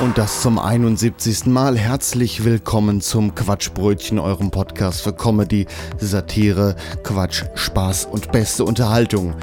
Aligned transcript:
Und 0.00 0.16
das 0.16 0.40
zum 0.40 0.58
71. 0.58 1.44
Mal. 1.44 1.76
Herzlich 1.76 2.42
willkommen 2.42 3.02
zum 3.02 3.34
Quatschbrötchen, 3.34 4.18
eurem 4.18 4.50
Podcast 4.50 5.02
für 5.02 5.12
Comedy, 5.12 5.66
Satire, 5.98 6.74
Quatsch, 7.02 7.44
Spaß 7.54 8.06
und 8.06 8.32
beste 8.32 8.64
Unterhaltung. 8.64 9.34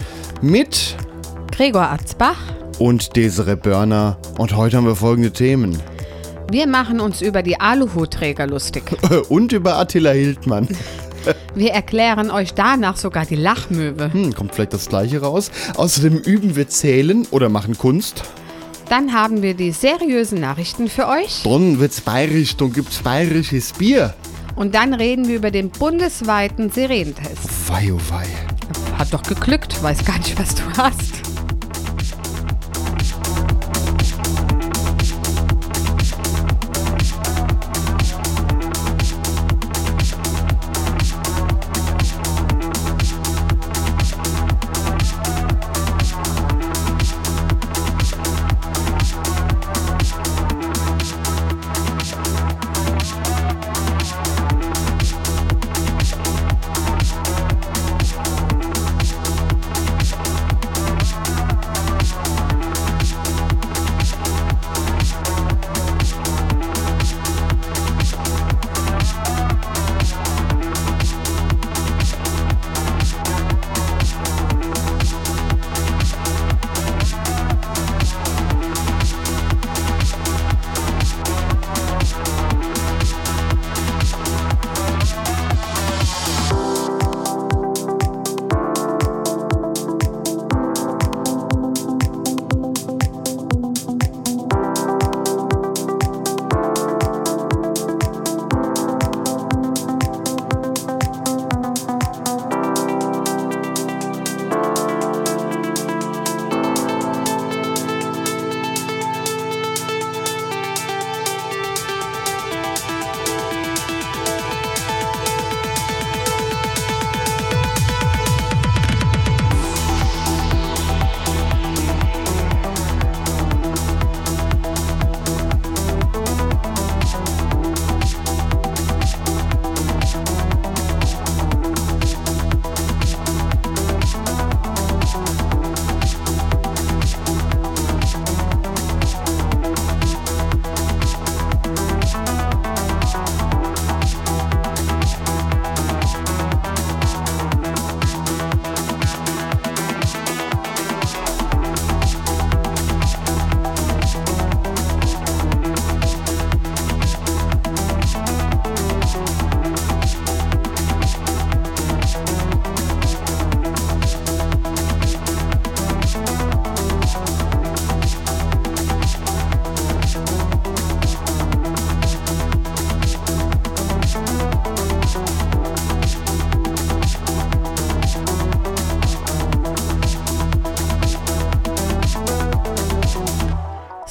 Mit 0.42 0.96
Gregor 1.52 1.92
Atzbach. 1.92 2.40
und 2.80 3.16
Desiree 3.16 3.56
Börner. 3.56 4.18
Und 4.40 4.56
heute 4.56 4.78
haben 4.78 4.88
wir 4.88 4.96
folgende 4.96 5.32
Themen. 5.32 5.78
Wir 6.50 6.66
machen 6.66 7.02
uns 7.02 7.22
über 7.22 7.44
die 7.44 7.60
Aluhutträger 7.60 8.48
lustig. 8.48 8.84
Und 9.30 9.52
über 9.52 9.78
Attila 9.78 10.12
Hildmann. 10.12 10.68
Wir 11.56 11.72
erklären 11.72 12.32
euch 12.32 12.54
danach 12.54 12.96
sogar 12.96 13.26
die 13.26 13.36
Lachmöwe. 13.36 14.14
Hm, 14.14 14.34
kommt 14.34 14.56
vielleicht 14.56 14.72
das 14.72 14.88
gleiche 14.88 15.20
raus. 15.20 15.52
Außerdem 15.76 16.20
üben 16.20 16.56
wir 16.56 16.70
Zählen 16.70 17.28
oder 17.32 17.50
machen 17.50 17.78
Kunst. 17.78 18.24
Dann 18.90 19.12
haben 19.12 19.42
wir 19.42 19.54
die 19.54 19.72
seriösen 19.72 20.40
Nachrichten 20.40 20.88
für 20.90 21.08
euch. 21.08 21.44
Dann 21.44 21.80
wird's 21.80 22.00
bayerisch, 22.00 22.56
dann 22.56 22.72
gibt's 22.72 23.00
bayerisches 23.00 23.74
Bier. 23.74 24.14
Und 24.56 24.74
dann 24.76 24.94
reden 24.94 25.28
wir 25.28 25.36
über 25.36 25.52
den 25.52 25.70
bundesweiten 25.70 26.72
Sirenentest. 26.72 27.68
Wei, 27.68 27.92
oh 27.94 28.00
wei. 28.10 28.26
Hat 28.98 29.14
doch 29.14 29.24
geglückt, 29.24 29.82
weiß 29.84 30.06
gar 30.06 30.18
nicht, 30.18 30.40
was 30.40 30.56
du 30.56 30.64
hast. 30.78 31.27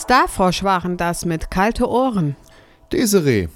Starfrosch 0.07 0.63
waren 0.63 0.97
das 0.97 1.25
mit 1.25 1.51
kalte 1.51 1.91
Ohren. 1.91 2.37
Desiree, 2.93 3.49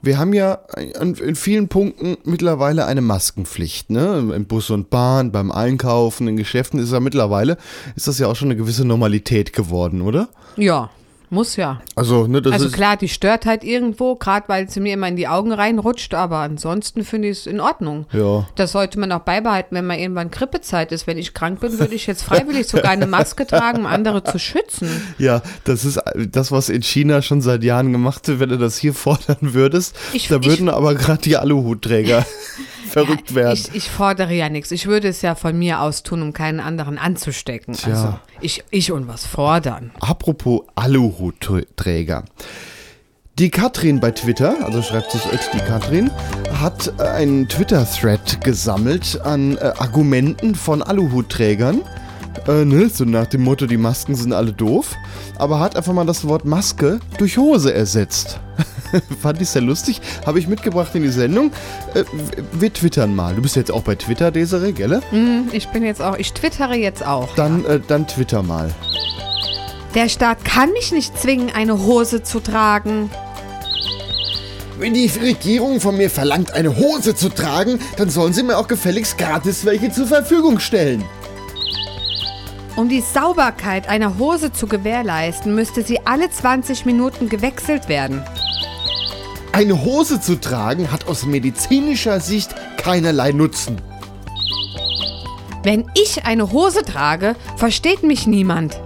wir 0.00 0.16
haben 0.16 0.32
ja 0.32 0.60
in 0.98 1.34
vielen 1.36 1.68
Punkten 1.68 2.16
mittlerweile 2.24 2.86
eine 2.86 3.02
Maskenpflicht, 3.02 3.90
ne? 3.90 4.32
Im 4.34 4.46
Bus 4.46 4.70
und 4.70 4.88
Bahn, 4.88 5.30
beim 5.30 5.52
Einkaufen, 5.52 6.26
in 6.26 6.38
Geschäften 6.38 6.80
ist 6.80 6.90
ja 6.90 7.00
mittlerweile, 7.00 7.58
ist 7.96 8.08
das 8.08 8.18
ja 8.18 8.28
auch 8.28 8.34
schon 8.34 8.48
eine 8.48 8.56
gewisse 8.56 8.86
Normalität 8.86 9.52
geworden, 9.52 10.00
oder? 10.00 10.30
Ja, 10.56 10.88
muss 11.30 11.56
ja. 11.56 11.80
Also, 11.96 12.26
ne, 12.26 12.40
das 12.42 12.52
Also 12.52 12.68
klar, 12.70 12.96
die 12.96 13.08
stört 13.08 13.46
halt 13.46 13.64
irgendwo, 13.64 14.14
gerade 14.16 14.48
weil 14.48 14.68
sie 14.68 14.80
mir 14.80 14.94
immer 14.94 15.08
in 15.08 15.16
die 15.16 15.26
Augen 15.28 15.52
reinrutscht, 15.52 16.14
aber 16.14 16.38
ansonsten 16.38 17.04
finde 17.04 17.28
ich 17.28 17.38
es 17.38 17.46
in 17.46 17.60
Ordnung. 17.60 18.06
Ja. 18.12 18.46
Das 18.56 18.72
sollte 18.72 18.98
man 19.00 19.10
auch 19.12 19.20
beibehalten, 19.20 19.74
wenn 19.74 19.86
mal 19.86 19.98
irgendwann 19.98 20.30
Grippezeit 20.30 20.92
ist. 20.92 21.06
Wenn 21.06 21.18
ich 21.18 21.34
krank 21.34 21.60
bin, 21.60 21.78
würde 21.78 21.94
ich 21.94 22.06
jetzt 22.06 22.22
freiwillig 22.22 22.66
sogar 22.68 22.90
eine 22.92 23.06
Maske 23.06 23.46
tragen, 23.48 23.78
um 23.80 23.86
andere 23.86 24.22
zu 24.24 24.38
schützen. 24.38 24.88
Ja, 25.18 25.42
das 25.64 25.84
ist 25.84 26.00
das, 26.16 26.52
was 26.52 26.68
in 26.68 26.82
China 26.82 27.22
schon 27.22 27.40
seit 27.40 27.64
Jahren 27.64 27.92
gemacht 27.92 28.28
wird, 28.28 28.40
wenn 28.40 28.48
du 28.50 28.58
das 28.58 28.76
hier 28.78 28.94
fordern 28.94 29.36
würdest. 29.54 29.96
Ich- 30.12 30.28
da 30.28 30.36
ich- 30.36 30.46
würden 30.46 30.68
aber 30.68 30.94
gerade 30.94 31.22
die 31.22 31.36
Aluhutträger 31.36 32.24
verrückt 32.88 33.34
werden. 33.34 33.54
Ich, 33.54 33.74
ich 33.74 33.90
fordere 33.90 34.32
ja 34.32 34.48
nichts. 34.48 34.70
Ich 34.70 34.86
würde 34.86 35.08
es 35.08 35.22
ja 35.22 35.34
von 35.34 35.58
mir 35.58 35.80
aus 35.80 36.02
tun, 36.02 36.22
um 36.22 36.32
keinen 36.32 36.60
anderen 36.60 36.98
anzustecken. 36.98 37.74
Tja. 37.74 37.92
Also 37.92 38.18
ich, 38.40 38.64
ich 38.70 38.92
und 38.92 39.08
was 39.08 39.26
fordern. 39.26 39.92
Apropos 40.00 40.62
Aluhutträger. 40.74 42.24
Die 43.40 43.50
Katrin 43.50 43.98
bei 43.98 44.12
Twitter, 44.12 44.64
also 44.64 44.80
schreibt 44.80 45.10
sich 45.10 45.26
Ed 45.26 45.40
die 45.52 45.58
Katrin, 45.58 46.08
hat 46.60 46.92
äh, 47.00 47.02
einen 47.02 47.48
Twitter-Thread 47.48 48.44
gesammelt 48.44 49.20
an 49.24 49.56
äh, 49.56 49.72
Argumenten 49.76 50.54
von 50.54 50.82
Aluhutträgern. 50.82 51.82
Äh, 52.48 52.64
ne, 52.64 52.88
so 52.88 53.04
nach 53.04 53.26
dem 53.26 53.42
Motto, 53.42 53.66
die 53.66 53.76
Masken 53.76 54.14
sind 54.14 54.32
alle 54.32 54.52
doof. 54.52 54.94
Aber 55.38 55.60
hat 55.60 55.76
einfach 55.76 55.92
mal 55.92 56.04
das 56.06 56.26
Wort 56.28 56.44
Maske 56.44 57.00
durch 57.18 57.38
Hose 57.38 57.72
ersetzt. 57.72 58.38
Fand 59.22 59.40
ich 59.40 59.48
sehr 59.48 59.62
lustig. 59.62 60.00
Habe 60.26 60.38
ich 60.38 60.46
mitgebracht 60.46 60.94
in 60.94 61.02
die 61.02 61.08
Sendung. 61.08 61.52
Äh, 61.94 62.04
wir 62.52 62.72
twittern 62.72 63.14
mal. 63.14 63.34
Du 63.34 63.42
bist 63.42 63.56
jetzt 63.56 63.70
auch 63.70 63.82
bei 63.82 63.94
Twitter, 63.94 64.30
Desiree, 64.30 64.72
gell? 64.72 65.00
Hm, 65.10 65.48
Ich 65.52 65.68
bin 65.68 65.82
jetzt 65.84 66.02
auch, 66.02 66.16
ich 66.16 66.32
twittere 66.32 66.74
jetzt 66.74 67.04
auch. 67.04 67.28
Dann, 67.34 67.64
äh, 67.64 67.80
dann 67.86 68.06
twitter 68.06 68.42
mal. 68.42 68.70
Der 69.94 70.08
Staat 70.08 70.44
kann 70.44 70.72
mich 70.72 70.90
nicht 70.92 71.18
zwingen, 71.18 71.50
eine 71.54 71.78
Hose 71.78 72.22
zu 72.22 72.40
tragen. 72.40 73.10
Wenn 74.76 74.92
die 74.92 75.06
Regierung 75.06 75.80
von 75.80 75.96
mir 75.96 76.10
verlangt, 76.10 76.52
eine 76.52 76.76
Hose 76.76 77.14
zu 77.14 77.28
tragen, 77.28 77.78
dann 77.96 78.10
sollen 78.10 78.32
sie 78.32 78.42
mir 78.42 78.58
auch 78.58 78.66
gefälligst 78.66 79.16
gratis 79.18 79.64
welche 79.64 79.92
zur 79.92 80.08
Verfügung 80.08 80.58
stellen. 80.58 81.04
Um 82.76 82.88
die 82.88 83.00
Sauberkeit 83.00 83.88
einer 83.88 84.18
Hose 84.18 84.52
zu 84.52 84.66
gewährleisten, 84.66 85.54
müsste 85.54 85.82
sie 85.82 86.00
alle 86.06 86.28
20 86.28 86.84
Minuten 86.84 87.28
gewechselt 87.28 87.88
werden. 87.88 88.22
Eine 89.52 89.84
Hose 89.84 90.20
zu 90.20 90.40
tragen 90.40 90.90
hat 90.90 91.06
aus 91.06 91.24
medizinischer 91.24 92.18
Sicht 92.18 92.54
keinerlei 92.76 93.30
Nutzen. 93.30 93.80
Wenn 95.62 95.88
ich 95.94 96.26
eine 96.26 96.50
Hose 96.50 96.82
trage, 96.82 97.36
versteht 97.56 98.02
mich 98.02 98.26
niemand. 98.26 98.80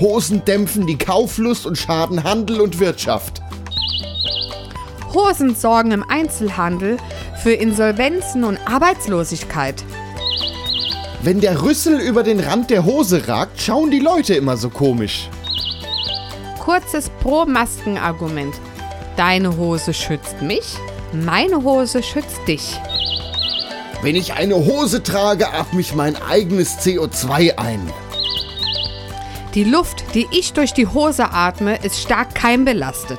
Hosen 0.00 0.42
dämpfen 0.46 0.86
die 0.86 0.96
Kauflust 0.96 1.66
und 1.66 1.76
schaden 1.76 2.24
Handel 2.24 2.62
und 2.62 2.80
Wirtschaft. 2.80 3.42
Hosen 5.12 5.54
sorgen 5.54 5.90
im 5.90 6.02
Einzelhandel 6.02 6.96
für 7.42 7.52
Insolvenzen 7.52 8.44
und 8.44 8.58
Arbeitslosigkeit. 8.66 9.84
Wenn 11.22 11.38
der 11.42 11.62
Rüssel 11.62 12.00
über 12.00 12.22
den 12.22 12.40
Rand 12.40 12.70
der 12.70 12.86
Hose 12.86 13.28
ragt, 13.28 13.60
schauen 13.60 13.90
die 13.90 13.98
Leute 13.98 14.34
immer 14.34 14.56
so 14.56 14.70
komisch. 14.70 15.28
Kurzes 16.58 17.10
Pro-Masken-Argument. 17.20 18.54
Deine 19.16 19.54
Hose 19.58 19.92
schützt 19.92 20.40
mich, 20.40 20.78
meine 21.12 21.62
Hose 21.62 22.02
schützt 22.02 22.40
dich. 22.48 22.80
Wenn 24.00 24.16
ich 24.16 24.32
eine 24.32 24.54
Hose 24.54 25.02
trage, 25.02 25.52
atme 25.52 25.82
ich 25.82 25.94
mein 25.94 26.16
eigenes 26.16 26.78
CO2 26.78 27.58
ein. 27.58 27.92
Die 29.54 29.64
Luft, 29.64 30.14
die 30.14 30.26
ich 30.30 30.54
durch 30.54 30.72
die 30.72 30.86
Hose 30.86 31.32
atme, 31.32 31.76
ist 31.84 32.00
stark 32.00 32.34
keimbelastet. 32.34 33.18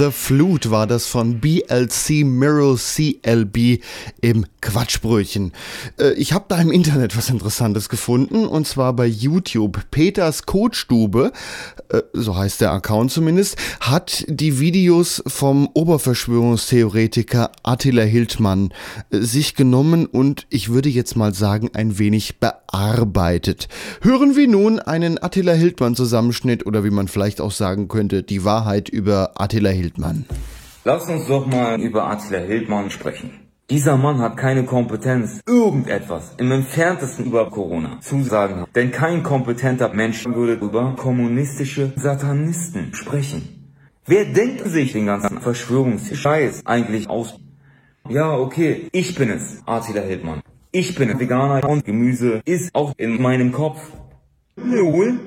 The 0.00 0.10
Flute 0.30 0.70
war 0.70 0.86
das 0.86 1.06
von 1.06 1.40
BLC 1.40 2.24
Mirror 2.24 2.76
CLB 2.76 3.82
im 4.20 4.46
Quatschbrötchen. 4.60 5.50
Äh, 5.98 6.12
ich 6.12 6.32
habe 6.32 6.44
da 6.46 6.60
im 6.60 6.70
Internet 6.70 7.16
was 7.16 7.30
Interessantes 7.30 7.88
gefunden 7.88 8.46
und 8.46 8.64
zwar 8.64 8.92
bei 8.92 9.06
YouTube. 9.06 9.80
Peters 9.90 10.46
Kotstube, 10.46 11.32
äh, 11.88 12.02
so 12.12 12.36
heißt 12.36 12.60
der 12.60 12.70
Account 12.70 13.10
zumindest, 13.10 13.56
hat 13.80 14.24
die 14.28 14.60
Videos 14.60 15.20
vom 15.26 15.68
Oberverschwörungstheoretiker 15.74 17.50
Attila 17.64 18.02
Hildmann 18.02 18.72
äh, 19.10 19.18
sich 19.18 19.56
genommen 19.56 20.06
und 20.06 20.46
ich 20.48 20.68
würde 20.68 20.90
jetzt 20.90 21.16
mal 21.16 21.34
sagen 21.34 21.70
ein 21.74 21.98
wenig 21.98 22.38
bearbeitet. 22.38 23.66
Hören 24.00 24.36
wir 24.36 24.46
nun 24.46 24.78
einen 24.78 25.20
Attila 25.20 25.54
Hildmann 25.54 25.96
Zusammenschnitt 25.96 26.66
oder 26.66 26.84
wie 26.84 26.90
man 26.90 27.08
vielleicht 27.08 27.40
auch 27.40 27.50
sagen 27.50 27.88
könnte, 27.88 28.22
die 28.22 28.44
Wahrheit 28.44 28.88
über 28.88 29.32
Attila 29.34 29.70
Hildmann. 29.70 30.19
Lass 30.84 31.08
uns 31.08 31.26
doch 31.26 31.46
mal 31.46 31.80
über 31.80 32.10
Attila 32.10 32.38
Hildmann 32.38 32.90
sprechen. 32.90 33.30
Dieser 33.70 33.96
Mann 33.96 34.18
hat 34.18 34.36
keine 34.36 34.64
Kompetenz, 34.64 35.40
irgendetwas 35.46 36.34
im 36.38 36.50
entferntesten 36.50 37.26
über 37.26 37.50
Corona 37.50 38.00
zu 38.00 38.22
sagen. 38.24 38.64
Denn 38.74 38.90
kein 38.90 39.22
kompetenter 39.22 39.92
Mensch 39.94 40.26
würde 40.26 40.54
über 40.54 40.96
kommunistische 40.96 41.92
Satanisten 41.94 42.94
sprechen. 42.94 43.76
Wer 44.06 44.24
denkt 44.24 44.66
sich 44.66 44.92
den 44.92 45.06
ganzen 45.06 45.40
Verschwörungsscheiß 45.40 46.66
eigentlich 46.66 47.08
aus? 47.08 47.38
Ja, 48.08 48.36
okay, 48.36 48.88
ich 48.90 49.14
bin 49.14 49.30
es, 49.30 49.62
Attila 49.66 50.00
Hildmann. 50.00 50.40
Ich 50.72 50.96
bin 50.96 51.20
Veganer 51.20 51.68
und 51.68 51.84
Gemüse 51.84 52.42
ist 52.44 52.74
auch 52.74 52.92
in 52.96 53.22
meinem 53.22 53.52
Kopf. 53.52 53.80
Null. 54.56 55.20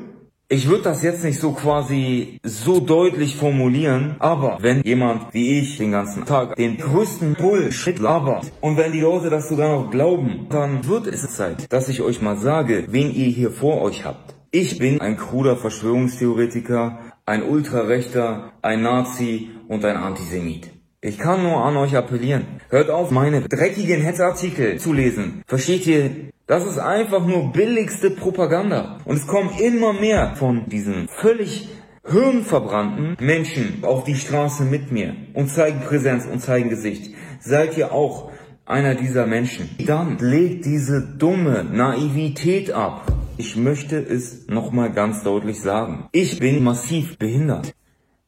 Ich 0.49 0.67
würde 0.67 0.83
das 0.83 1.01
jetzt 1.03 1.23
nicht 1.23 1.39
so 1.39 1.53
quasi 1.53 2.39
so 2.43 2.79
deutlich 2.79 3.37
formulieren, 3.37 4.17
aber 4.19 4.57
wenn 4.61 4.83
jemand 4.83 5.33
wie 5.33 5.59
ich 5.59 5.77
den 5.77 5.91
ganzen 5.91 6.25
Tag 6.25 6.57
den 6.57 6.77
größten 6.77 7.35
Bullshit 7.35 7.97
labert 7.97 8.51
und 8.59 8.77
wenn 8.77 8.91
die 8.91 8.99
Leute 8.99 9.29
das 9.29 9.49
sogar 9.49 9.69
noch 9.69 9.89
glauben, 9.89 10.47
dann 10.49 10.85
wird 10.85 11.07
es 11.07 11.33
Zeit, 11.35 11.71
dass 11.71 11.87
ich 11.87 12.01
euch 12.01 12.21
mal 12.21 12.37
sage, 12.37 12.85
wen 12.89 13.11
ihr 13.11 13.27
hier 13.27 13.51
vor 13.51 13.81
euch 13.81 14.05
habt. 14.05 14.35
Ich 14.51 14.77
bin 14.77 15.01
ein 15.01 15.17
kruder 15.17 15.55
Verschwörungstheoretiker, 15.55 16.99
ein 17.25 17.41
Ultrarechter, 17.41 18.51
ein 18.61 18.83
Nazi 18.83 19.49
und 19.67 19.85
ein 19.85 19.97
Antisemit. 19.97 20.72
Ich 21.05 21.19
kann 21.19 21.43
nur 21.43 21.65
an 21.65 21.75
euch 21.75 21.97
appellieren. 21.97 22.45
Hört 22.69 22.89
auf, 22.89 23.11
meine 23.11 23.41
dreckigen 23.41 23.99
Hetzartikel 23.99 24.79
zu 24.79 24.93
lesen. 24.93 25.43
Versteht 25.45 25.85
ihr? 25.85 26.09
Das 26.47 26.65
ist 26.65 26.79
einfach 26.79 27.27
nur 27.27 27.51
billigste 27.51 28.09
Propaganda. 28.09 28.99
Und 29.03 29.17
es 29.17 29.27
kommen 29.27 29.49
immer 29.59 29.91
mehr 29.91 30.37
von 30.37 30.69
diesen 30.69 31.09
völlig 31.09 31.67
hirnverbrannten 32.05 33.17
Menschen 33.19 33.79
auf 33.81 34.05
die 34.05 34.15
Straße 34.15 34.63
mit 34.63 34.93
mir 34.93 35.13
und 35.33 35.49
zeigen 35.49 35.81
Präsenz 35.81 36.25
und 36.25 36.39
zeigen 36.39 36.69
Gesicht. 36.69 37.13
Seid 37.41 37.77
ihr 37.77 37.91
auch 37.91 38.31
einer 38.65 38.95
dieser 38.95 39.25
Menschen? 39.25 39.69
Dann 39.85 40.17
legt 40.19 40.65
diese 40.65 41.01
dumme 41.01 41.65
Naivität 41.65 42.71
ab. 42.71 43.11
Ich 43.35 43.57
möchte 43.57 43.97
es 43.97 44.47
nochmal 44.47 44.93
ganz 44.93 45.21
deutlich 45.21 45.59
sagen. 45.59 46.07
Ich 46.13 46.39
bin 46.39 46.63
massiv 46.63 47.17
behindert. 47.17 47.73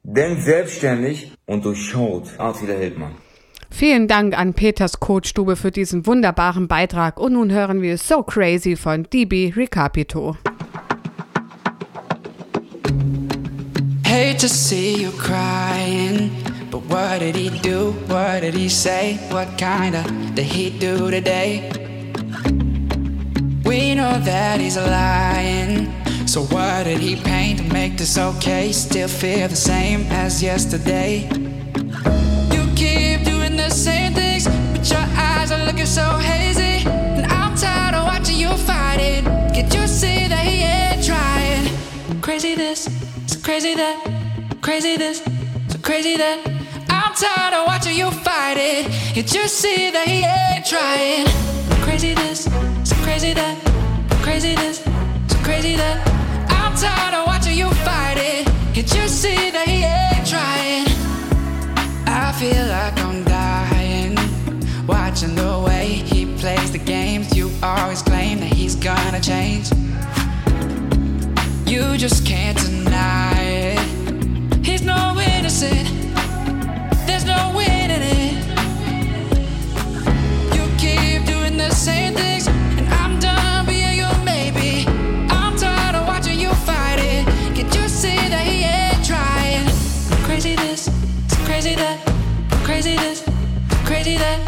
Denkt 0.08 0.44
selbstständig 0.44 1.32
und 1.48 1.66
durchschaut 1.66 2.30
Attila 2.38 2.76
Hildmann. 2.76 3.16
Vielen 3.72 4.08
Dank 4.08 4.38
an 4.38 4.54
Peters 4.54 5.00
Kotstube 5.00 5.56
für 5.56 5.72
diesen 5.72 6.06
wunderbaren 6.06 6.68
Beitrag 6.68 7.20
und 7.20 7.34
nun 7.34 7.52
hören 7.52 7.82
wir 7.82 7.98
So 7.98 8.22
Crazy 8.22 8.76
von 8.76 9.08
DB 9.12 9.52
Recapito. 9.56 10.38
Hate 14.06 14.38
to 14.38 14.48
see 14.48 15.02
you 15.02 15.10
crying, 15.18 16.30
but 16.70 16.82
what 16.88 17.20
did 17.20 17.36
he 17.36 17.50
do? 17.50 17.96
What 18.08 18.44
did 18.44 18.54
he 18.54 18.70
say? 18.70 19.18
What 19.32 19.58
kinda 19.58 20.04
did 20.36 20.46
he 20.46 20.70
do 20.70 21.10
today? 21.10 21.64
We 23.64 23.96
know 23.96 24.24
that 24.24 24.60
he's 24.60 24.78
lying. 24.78 26.05
So 26.36 26.42
what 26.48 26.84
did 26.84 27.00
he 27.00 27.16
paint 27.16 27.60
to 27.60 27.64
make 27.74 27.96
this 27.96 28.18
okay? 28.18 28.74
Still 28.74 29.08
feel 29.08 29.48
the 29.48 29.56
same 29.56 30.02
as 30.12 30.44
yesterday. 30.44 31.30
You 32.52 32.64
keep 32.76 33.24
doing 33.24 33.56
the 33.56 33.70
same 33.70 34.14
things, 34.14 34.46
but 34.46 34.84
your 34.92 35.00
eyes 35.16 35.54
are 35.54 35.64
looking 35.66 35.86
so 35.86 36.04
hazy. 36.18 36.86
And 36.90 37.26
I'm 37.32 37.56
tired 37.56 37.96
of 37.96 38.04
watching 38.04 38.36
you 38.36 38.50
fight 38.50 39.00
it. 39.00 39.24
Can't 39.54 39.74
you 39.74 39.88
see 39.88 40.28
that 40.28 40.44
he 40.46 40.64
ain't 40.64 41.06
trying? 41.06 42.22
Crazy 42.22 42.54
this, 42.54 42.90
so 43.28 43.40
crazy 43.40 43.74
that, 43.74 43.96
crazy 44.60 44.98
this, 44.98 45.24
so 45.70 45.80
crazy 45.80 46.18
that. 46.18 46.46
I'm 46.90 47.16
tired 47.16 47.54
of 47.54 47.66
watching 47.66 47.96
you 47.96 48.12
fight 48.12 48.58
it. 48.58 48.88
Can't 49.14 49.34
you 49.34 49.48
see 49.48 49.90
that 49.90 50.06
he 50.06 50.26
ain't 50.26 50.66
trying? 50.66 51.28
Crazy 51.86 52.14
this, 52.14 52.44
so 52.84 52.96
crazy 53.06 53.34
that, 53.34 53.56
crazy 54.22 54.54
this, 54.56 54.84
so 55.30 55.38
crazy 55.42 55.78
that. 55.78 56.25
Tired 56.78 57.14
of 57.14 57.26
watching 57.26 57.58
you 57.58 57.70
fight 57.86 58.18
it. 58.18 58.46
Can't 58.74 58.94
you 58.94 59.08
see 59.08 59.50
that 59.52 59.66
he 59.66 59.84
ain't 59.86 60.28
trying? 60.28 60.86
I 62.06 62.34
feel 62.34 62.66
like 62.68 63.00
I'm 63.00 63.24
dying. 63.24 64.18
Watching 64.86 65.36
the 65.36 65.64
way 65.66 66.04
he 66.06 66.26
plays 66.38 66.74
the 66.74 66.78
games. 66.78 67.34
You 67.36 67.50
always 67.64 68.02
claim 68.02 68.42
that 68.42 68.52
he's 68.52 68.76
gonna 68.76 69.22
change. 69.22 69.70
You 71.66 71.98
just 71.98 72.26
can't 72.26 72.58
deny 72.58 73.40
it. 73.42 74.66
He's 74.66 74.82
no 74.82 75.18
innocent. 75.38 75.88
There's 77.08 77.26
no 77.26 77.54
winning 77.56 78.02
it. 78.02 78.34
You 80.54 80.64
keep 80.78 81.26
doing 81.26 81.56
the 81.58 81.70
same 81.72 82.14
things, 82.16 82.48
crazy 91.76 91.88
that, 91.88 92.64
crazy 92.64 92.96
this, 92.96 93.24
crazy 93.86 94.18
that. 94.18 94.40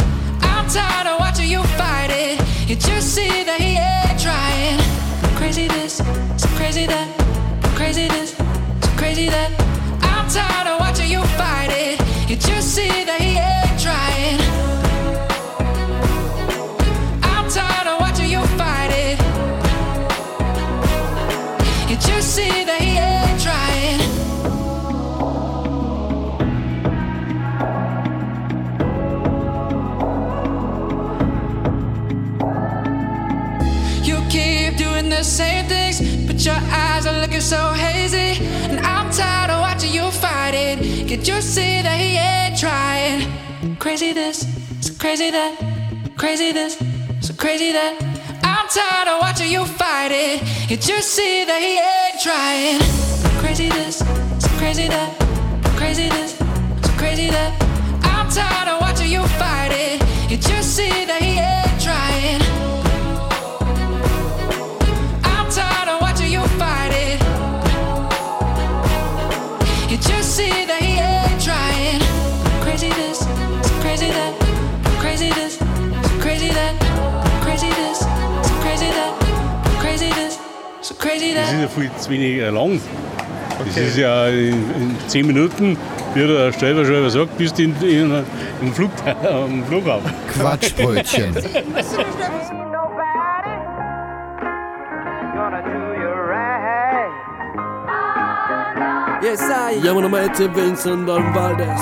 I'm 0.44 0.68
tired 0.70 1.08
of 1.08 1.20
watching 1.20 1.50
you 1.50 1.62
fight 1.76 2.10
it. 2.10 2.40
You 2.70 2.76
see 3.02 3.44
that 3.44 3.60
he 3.60 3.76
ain't 3.76 4.20
trying? 4.20 4.80
Crazy 5.36 5.68
this, 5.68 6.02
crazy 6.56 6.86
that, 6.86 7.08
crazy 7.76 8.08
this, 8.08 8.34
crazy 8.96 9.28
that. 9.28 9.52
I'm 10.04 10.30
tired 10.30 10.68
of 10.68 10.80
watching 10.80 11.12
you 11.12 11.22
fight 11.36 11.70
it. 11.72 12.00
You 12.30 12.62
see 12.62 13.04
that 13.04 13.20
he 13.20 13.37
same 35.28 35.66
things, 35.68 36.00
but 36.26 36.44
your 36.44 36.56
eyes 36.56 37.06
are 37.06 37.20
looking 37.20 37.42
so 37.42 37.74
hazy. 37.74 38.44
And 38.72 38.80
I'm 38.80 39.12
tired 39.12 39.52
of 39.52 39.60
watching 39.60 39.92
you 39.92 40.10
fight 40.10 40.54
it. 40.54 41.08
Can't 41.08 41.28
you 41.28 41.42
see 41.42 41.82
that 41.82 42.00
he 42.00 42.16
ain't 42.18 42.58
trying? 42.58 43.76
Crazy 43.78 44.14
this, 44.14 44.48
so 44.82 44.94
crazy 44.98 45.30
that, 45.32 45.54
crazy 46.18 46.52
this, 46.52 46.78
so 47.22 47.34
crazy 47.34 47.72
that. 47.74 47.94
I'm 48.44 48.68
tired 48.70 49.08
of 49.10 49.22
watching 49.22 49.52
you 49.52 49.66
fight 49.66 50.12
it. 50.12 50.40
Can't 50.70 50.88
you 50.88 51.02
see 51.02 51.44
that 51.46 51.62
he 51.62 51.76
ain't 51.76 52.22
trying? 52.24 52.80
Crazy 53.42 53.70
this, 53.70 53.98
so 53.98 54.50
crazy 54.58 54.88
that, 54.88 55.12
crazy 55.76 56.08
this, 56.10 56.38
so 56.38 56.92
crazy 56.98 57.30
that. 57.30 57.52
I'm 58.04 58.30
tired 58.30 58.70
of 58.70 58.82
watching 58.82 59.12
you 59.12 59.24
fight 59.40 59.72
it. 59.72 60.00
Can't 60.30 60.50
you 60.50 60.64
see 60.64 61.07
crazy 81.08 81.34
Das 81.34 81.46
ist 81.46 81.52
that. 81.52 81.62
ja 81.62 81.68
viel 81.68 81.92
zu 81.98 82.10
wenig 82.10 82.38
äh, 82.40 82.50
lang. 82.50 82.82
Das 83.66 83.78
ist 83.78 83.98
ja 83.98 84.28
in, 84.28 84.54
in 84.54 84.96
10 85.08 85.26
Minuten, 85.26 85.78
wie 86.14 86.28
der 86.28 86.54
Stellverschreiber 86.54 87.10
sagt, 87.10 87.38
bist 87.38 87.58
du 87.58 87.64
in, 87.64 87.76
in, 87.82 88.24
im 88.62 88.74
Flug, 88.74 88.92
am 89.30 89.64
Flughafen. 89.66 90.12
Quatschbrötchen. 90.34 91.36
Yes, 99.20 99.42
I. 99.42 99.80
When 99.94 100.06
I'm 100.06 100.14
at 100.14 100.38
Vincent 100.38 101.08
Don 101.08 101.34
Valdez. 101.34 101.82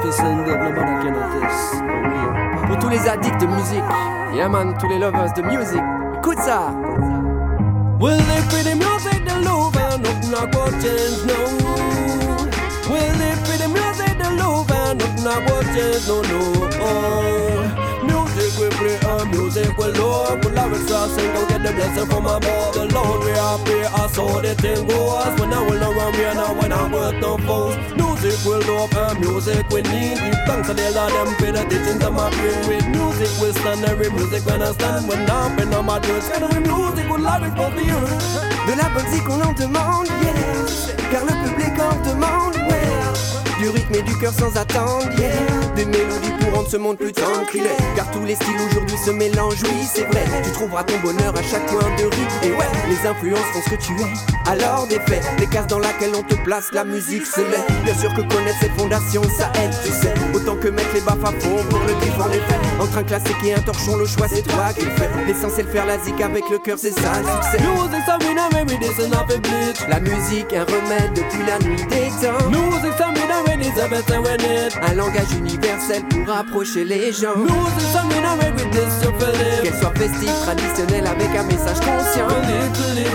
For 0.00 0.12
send 0.12 0.48
it, 0.48 0.56
nobody 0.56 0.94
can 1.02 1.14
this. 1.40 2.68
Pour 2.68 2.78
tous 2.78 2.88
les 2.88 3.06
addicts 3.08 3.40
de 3.40 3.46
musique. 3.46 3.82
Yeah, 4.32 4.48
man, 4.48 4.74
tous 4.78 4.88
les 4.88 5.00
lovers 5.00 5.34
de 5.34 5.42
musique. 5.42 5.82
Écoute 6.18 6.38
ça. 6.38 6.72
Will 8.00 8.16
live 8.16 8.48
be 8.48 8.62
the 8.62 8.74
music, 8.76 9.26
the 9.26 9.38
love, 9.40 9.76
and 9.76 10.02
nothing 10.02 10.30
not 10.30 10.50
gonna 10.52 10.72
change, 10.80 11.22
no. 11.26 11.36
Will 12.88 13.14
live 13.20 13.40
be 13.44 13.56
the 13.58 13.68
music, 13.68 14.16
the 14.16 14.30
love, 14.38 14.70
and 14.70 14.98
nothing 14.98 15.22
not 15.22 15.46
gonna 15.46 15.74
change, 15.74 16.08
no, 16.08 16.22
no. 16.22 16.70
Oh. 16.80 17.49
We 18.58 18.68
play, 18.70 18.98
and 18.98 19.30
music 19.30 19.76
we 19.78 19.86
love. 19.92 20.44
We'll 20.44 20.56
have 20.56 20.72
it 20.72 20.88
sing, 20.88 21.32
don't 21.34 21.48
get 21.48 21.62
the 21.62 21.72
blessing 21.72 22.06
from 22.06 22.26
above. 22.26 22.74
The 22.74 22.86
Lord 22.94 23.24
we 23.24 23.30
happy, 23.30 23.84
I 23.84 24.06
saw 24.08 24.40
the 24.40 24.54
thing 24.54 24.86
goes. 24.86 25.40
When 25.40 25.52
I 25.52 25.60
will 25.62 25.82
around 25.82 26.12
me, 26.16 26.24
and 26.24 26.38
I 26.38 26.52
when 26.52 26.72
I'm 26.72 26.92
worth 26.92 27.20
no 27.20 27.38
foes. 27.38 27.76
Music 27.96 28.38
we 28.44 28.54
love, 28.68 28.94
and 28.96 29.20
music 29.20 29.68
we 29.70 29.82
need. 29.82 30.18
Give 30.18 30.40
thanks 30.46 30.68
to 30.68 30.74
the 30.74 30.90
Lord, 30.96 31.12
them 31.12 31.28
for 31.38 31.52
the 31.52 31.62
teachings 31.70 32.02
of 32.04 32.12
my 32.12 32.30
brain. 32.30 32.60
With 32.68 32.86
music 32.88 33.30
we 33.40 33.52
stand, 33.52 33.84
every 33.84 34.10
music 34.10 34.44
when 34.46 34.62
I 34.62 34.72
stand. 34.72 35.08
When 35.08 35.30
I'm 35.30 35.58
in 35.58 35.74
on 35.74 35.86
my 35.86 35.98
doors, 35.98 36.28
and 36.34 36.44
every 36.44 36.60
music 36.60 37.08
will 37.10 37.20
love 37.20 37.42
it 37.42 37.54
for 37.56 37.70
the 37.70 37.84
earth. 37.90 38.66
De 38.66 38.74
la 38.76 38.88
musique 38.90 39.24
qu'on 39.24 39.40
en 39.40 39.52
demande, 39.52 40.08
yes 40.22 40.90
car 41.10 41.24
le 41.24 41.32
public 41.44 41.74
en 41.80 41.96
demande, 42.08 42.56
ouais. 42.68 43.19
Du 43.60 43.68
rythme 43.68 43.94
et 43.94 44.02
du 44.02 44.16
cœur 44.16 44.32
sans 44.32 44.56
attendre, 44.56 45.04
yeah. 45.18 45.28
Des 45.76 45.84
mélodies 45.84 46.32
pour 46.40 46.54
rendre 46.54 46.68
ce 46.70 46.78
monde 46.78 46.96
plus 46.96 47.12
tranquille. 47.12 47.68
Car 47.94 48.10
tous 48.10 48.24
les 48.24 48.34
styles 48.34 48.56
aujourd'hui 48.70 48.96
se 48.96 49.10
mélangent, 49.10 49.62
oui, 49.64 49.86
c'est 49.92 50.04
vrai. 50.04 50.24
Tu 50.42 50.50
trouveras 50.52 50.82
ton 50.84 50.98
bonheur 51.00 51.34
à 51.36 51.42
chaque 51.42 51.66
coin 51.66 51.82
de 51.98 52.04
rue. 52.04 52.28
Et 52.42 52.52
ouais, 52.52 52.70
les 52.88 53.06
influences 53.06 53.44
font 53.52 53.60
ce 53.62 53.70
que 53.70 53.82
tu 53.82 53.92
es. 54.00 54.50
Alors 54.50 54.86
des 54.86 54.98
faits, 55.00 55.22
les 55.38 55.46
cases 55.46 55.66
dans 55.66 55.78
laquelle 55.78 56.12
on 56.16 56.22
te 56.22 56.36
place, 56.36 56.72
la 56.72 56.84
musique 56.84 57.26
se 57.26 57.42
met. 57.42 57.84
Bien 57.84 57.94
sûr 57.94 58.14
que 58.14 58.22
connaître 58.22 58.58
cette 58.60 58.80
fondation, 58.80 59.22
ça 59.24 59.52
aide, 59.62 59.74
tu 59.84 59.92
sais. 59.92 60.14
Autant 60.34 60.56
que 60.56 60.68
mettre 60.68 60.94
les 60.94 61.02
baffes 61.02 61.22
à 61.22 61.32
fond 61.38 61.62
pour 61.68 61.80
le 61.80 61.92
griffe 62.00 62.18
en 62.18 62.30
effet. 62.30 62.58
Entre 62.80 62.96
un 62.96 63.04
classique 63.04 63.44
et 63.44 63.52
un 63.52 63.60
torchon, 63.60 63.96
le 63.96 64.06
choix 64.06 64.26
c'est 64.28 64.42
toi 64.42 64.72
qui 64.74 64.86
le 64.86 64.90
fais. 64.92 65.10
L'essentiel 65.26 65.66
faire 65.68 65.84
la 65.84 65.98
zik 65.98 66.18
avec 66.22 66.48
le 66.50 66.58
cœur, 66.58 66.78
c'est 66.80 66.98
ça 66.98 67.20
le 67.20 67.26
succès. 67.26 67.58
We 68.70 68.78
listen 68.78 69.12
up 69.14 69.30
and 69.30 69.40
bleach. 69.40 69.80
La 69.88 70.00
musique, 70.00 70.52
un 70.52 70.64
remède 70.64 71.14
depuis 71.14 71.44
la 71.46 71.58
nuit 71.66 71.82
des 71.86 72.10
temps. 72.20 72.50
Music 72.50 72.92
stamina 72.94 73.42
when 73.46 73.49
Un 74.82 74.94
langage 74.94 75.32
universel 75.36 76.02
pour 76.08 76.26
rapprocher 76.26 76.84
les 76.84 77.12
gens. 77.12 77.34
When 77.34 78.54
we 78.54 78.64
this 78.70 79.02
you 79.02 79.10
feel 79.18 79.34
it. 79.34 79.62
Qu'elle 79.62 79.74
soit 79.74 79.92
festive, 79.96 80.32
traditionnelle, 80.42 81.06
avec 81.06 81.28
un 81.36 81.42
message 81.44 81.80
conscient. 81.80 82.28
Philippe, 82.74 83.10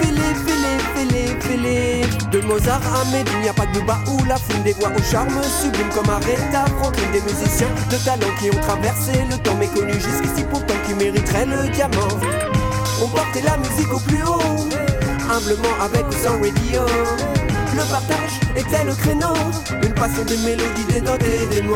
Philippe, 0.00 0.82
Philippe, 0.94 1.42
Philippe. 1.42 2.30
De 2.30 2.40
Mozart 2.42 2.82
à 2.94 3.04
Mehdi, 3.10 3.30
il 3.34 3.40
n'y 3.42 3.48
a 3.48 3.52
pas 3.52 3.66
de 3.66 3.80
bas 3.80 4.00
ou 4.08 4.24
la 4.24 4.36
foule 4.36 4.62
des 4.62 4.72
voix 4.72 4.90
au 4.96 5.02
charme 5.02 5.30
sublime 5.62 5.88
comme 5.94 6.10
Aretha 6.10 6.66
Franklin, 6.78 7.10
des 7.12 7.20
musiciens 7.20 7.68
de 7.90 7.96
talent 8.04 8.32
qui 8.40 8.50
ont 8.50 8.60
traversé 8.60 9.12
le 9.30 9.36
temps 9.38 9.54
méconnu 9.54 9.94
jusqu'ici 9.94 10.44
pourtant 10.50 10.74
qui 10.86 10.94
mériteraient 10.94 11.46
le 11.46 11.68
diamant. 11.70 12.08
On 13.02 13.08
portait 13.08 13.42
la 13.42 13.56
musique 13.56 13.92
au 13.92 14.00
plus 14.00 14.22
haut, 14.22 14.68
humblement 15.30 15.74
avec 15.80 16.06
ou 16.08 16.12
sans 16.12 16.32
radio. 16.32 17.35
Le 17.76 17.82
partage 17.90 18.40
était 18.56 18.84
le 18.84 18.94
créneau, 18.94 19.34
une 19.82 19.92
passion 19.92 20.24
des 20.24 20.38
mélodies, 20.38 20.84
des 20.90 21.02
notes 21.02 21.22
et 21.22 21.46
des 21.54 21.60
mots. 21.60 21.74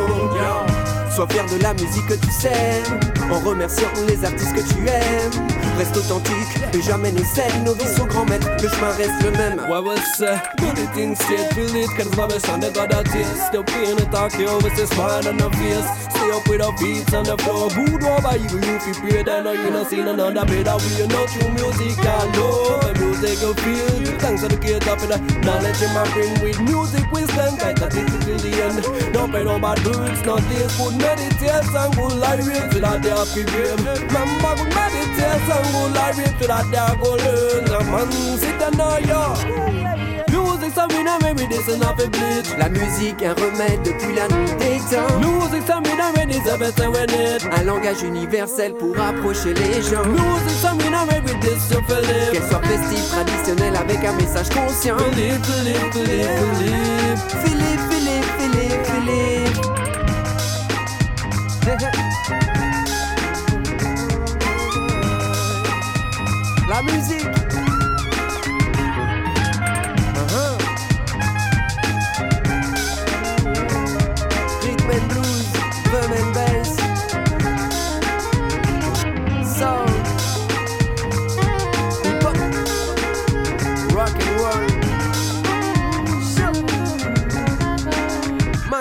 Sois 1.14 1.26
fier 1.28 1.44
de 1.44 1.62
la 1.62 1.74
musique 1.74 2.06
que 2.06 2.14
tu 2.14 2.30
sais, 2.30 2.82
en 3.30 3.38
remerciant 3.40 3.90
les 4.08 4.24
artistes 4.24 4.54
que 4.54 4.62
tu 4.62 4.88
aimes. 4.88 5.46
Reste 5.76 5.96
authentique 5.98 6.56
et 6.72 6.80
jamais 6.80 7.12
n'essaie, 7.12 7.52
nos 7.66 7.74
vies 7.74 7.94
sont 7.94 8.06
grands 8.06 8.24
maîtres, 8.24 8.48
le 8.62 8.68
chemin 8.68 8.90
reste 8.96 9.22
le 9.22 9.30
même. 9.32 9.60
What 9.68 9.82
was 9.82 9.98
say? 10.16 10.40
Do 10.56 10.66
the 10.74 10.90
thing 10.94 11.14
straight, 11.16 11.52
feel 11.52 11.76
it, 11.76 11.90
cause 11.96 12.08
best 12.16 12.46
son, 12.46 12.60
they 12.60 12.72
got 12.72 12.88
that 12.90 13.04
taste. 13.04 13.48
Still 13.48 13.64
paying 13.64 13.96
the 13.96 14.06
talk, 14.06 14.32
you 14.38 14.48
always 14.48 14.72
say 14.76 14.86
smile 14.86 15.28
on 15.28 15.36
the 15.36 15.50
face. 15.50 15.84
Stay 16.08 16.30
up 16.30 16.48
with 16.48 16.62
our 16.62 16.74
feet 16.78 17.12
on 17.12 17.24
the 17.24 17.36
floor, 17.38 17.68
good 17.68 18.02
over 18.04 18.36
you, 18.38 18.56
you 18.56 18.78
feel 18.80 18.94
pray, 18.94 19.22
then 19.22 19.44
you 19.44 19.70
not 19.70 19.90
seen 19.90 20.08
another 20.08 20.46
better 20.46 20.76
way. 20.76 20.96
You 20.96 21.08
know 21.08 21.26
true 21.26 21.50
music, 21.50 21.98
I 22.06 22.24
love 22.36 23.09
the 23.20 23.28
music 23.28 23.42
you 23.42 23.54
feel. 23.54 24.18
Thanks 24.18 24.42
to 24.42 24.48
the 24.48 24.56
creator 24.56 24.96
for 24.96 25.06
the 25.06 25.18
knowledge 25.44 25.82
in 25.82 25.92
my 25.92 26.04
bring 26.12 26.32
with 26.42 26.60
music, 26.60 27.10
wisdom, 27.12 27.56
guide 27.56 27.76
that 27.78 27.94
it 27.94 28.08
till 28.24 28.38
the 28.38 28.52
end. 28.62 29.12
Don't 29.12 29.30
pay 29.32 29.44
no 29.44 29.58
bad 29.58 29.84
words, 29.84 30.22
not 30.24 30.40
this, 30.48 30.76
good 30.76 30.96
meditation, 30.96 31.90
good 31.92 32.16
life, 32.16 32.44
to 32.44 32.80
that 32.80 33.02
they 33.02 33.10
happy 33.10 33.44
game. 33.44 33.80
Remember, 33.84 34.52
good 34.56 34.72
meditation, 34.74 35.64
good 35.72 35.92
life, 35.92 36.16
to 36.16 36.46
that 36.48 36.66
they 36.72 37.02
go 37.02 37.10
learn. 37.16 37.64
The 37.64 37.78
man 37.84 38.10
sit 38.38 38.58
down 38.58 38.76
now, 38.76 38.98
yo. 38.98 39.89
examine 40.70 41.10
mais 41.22 41.34
mes 41.34 41.46
dessins 41.46 41.80
affaiblis. 41.80 42.42
La 42.58 42.68
musique, 42.68 43.22
un 43.22 43.34
remède 43.34 43.82
depuis 43.82 44.14
la 44.14 44.28
nuit 44.28 44.50
des 44.58 44.78
temps. 44.94 45.20
Nous 45.20 45.56
examinons 45.56 46.12
mais 46.14 46.22
Elizabeth 46.22 46.80
Un 47.52 47.62
langage 47.64 48.02
universel 48.02 48.74
pour 48.74 48.98
approcher 48.98 49.54
les 49.54 49.82
gens. 49.82 50.04
Nous 50.06 50.38
examinons 50.48 51.06
mais 51.10 51.20
with 51.20 51.40
this 51.40 51.68
Qu'elle 52.32 52.42
soit 52.48 52.62
festive, 52.62 53.08
traditionnelle 53.10 53.76
avec 53.76 54.04
un 54.04 54.12
message 54.12 54.48
conscient. 54.50 54.98
Philippe, 54.98 55.44
Philippe, 55.44 55.92
Philippe, 55.92 56.28
Philippe. 56.54 57.18
Philippe, 57.42 57.80
Philippe, 57.90 58.30
Philippe, 58.38 58.86
Philippe. 58.86 59.60
La 66.68 66.82
musique. 66.82 67.39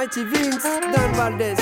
Richie 0.10 0.24
Vince, 0.24 0.63
Don 0.63 1.13
Valdez. 1.13 1.60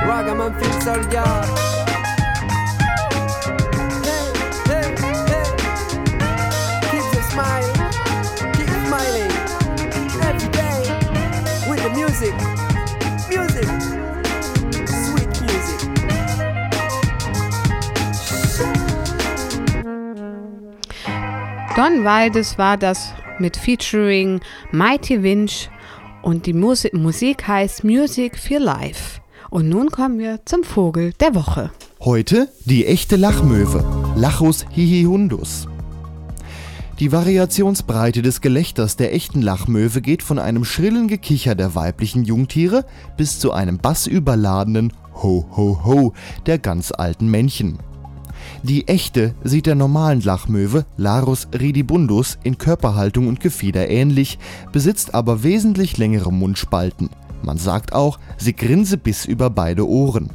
Ragaman 0.00 0.58
fits 0.58 0.86
our. 0.86 1.67
Don 21.78 22.02
Waldes 22.02 22.58
war 22.58 22.76
das 22.76 23.12
mit 23.38 23.56
Featuring 23.56 24.40
Mighty 24.72 25.22
Winch 25.22 25.70
und 26.22 26.46
die 26.46 26.52
Musi 26.52 26.90
Musik 26.92 27.46
heißt 27.46 27.84
Music 27.84 28.36
for 28.36 28.58
Life. 28.58 29.20
Und 29.48 29.68
nun 29.68 29.88
kommen 29.88 30.18
wir 30.18 30.40
zum 30.44 30.64
Vogel 30.64 31.12
der 31.20 31.36
Woche. 31.36 31.70
Heute 32.00 32.48
die 32.64 32.84
echte 32.84 33.14
Lachmöwe, 33.14 33.84
Lachus 34.16 34.66
hihihundus. 34.72 35.68
Die 36.98 37.12
Variationsbreite 37.12 38.22
des 38.22 38.40
Gelächters 38.40 38.96
der 38.96 39.14
echten 39.14 39.40
Lachmöwe 39.40 40.00
geht 40.00 40.24
von 40.24 40.40
einem 40.40 40.64
schrillen 40.64 41.06
Gekicher 41.06 41.54
der 41.54 41.76
weiblichen 41.76 42.24
Jungtiere 42.24 42.86
bis 43.16 43.38
zu 43.38 43.52
einem 43.52 43.78
bassüberladenen 43.78 44.92
Ho 45.22 45.46
ho 45.56 45.84
ho 45.84 46.12
der 46.46 46.58
ganz 46.58 46.90
alten 46.90 47.30
Männchen. 47.30 47.78
Die 48.62 48.88
echte 48.88 49.34
sieht 49.44 49.66
der 49.66 49.76
normalen 49.76 50.20
Lachmöwe 50.20 50.84
Larus 50.96 51.48
ridibundus 51.58 52.38
in 52.42 52.58
Körperhaltung 52.58 53.28
und 53.28 53.40
Gefieder 53.40 53.88
ähnlich, 53.88 54.38
besitzt 54.72 55.14
aber 55.14 55.42
wesentlich 55.42 55.96
längere 55.96 56.32
Mundspalten. 56.32 57.10
Man 57.42 57.58
sagt 57.58 57.92
auch, 57.92 58.18
sie 58.36 58.54
grinse 58.54 58.96
bis 58.96 59.24
über 59.24 59.48
beide 59.48 59.88
Ohren. 59.88 60.30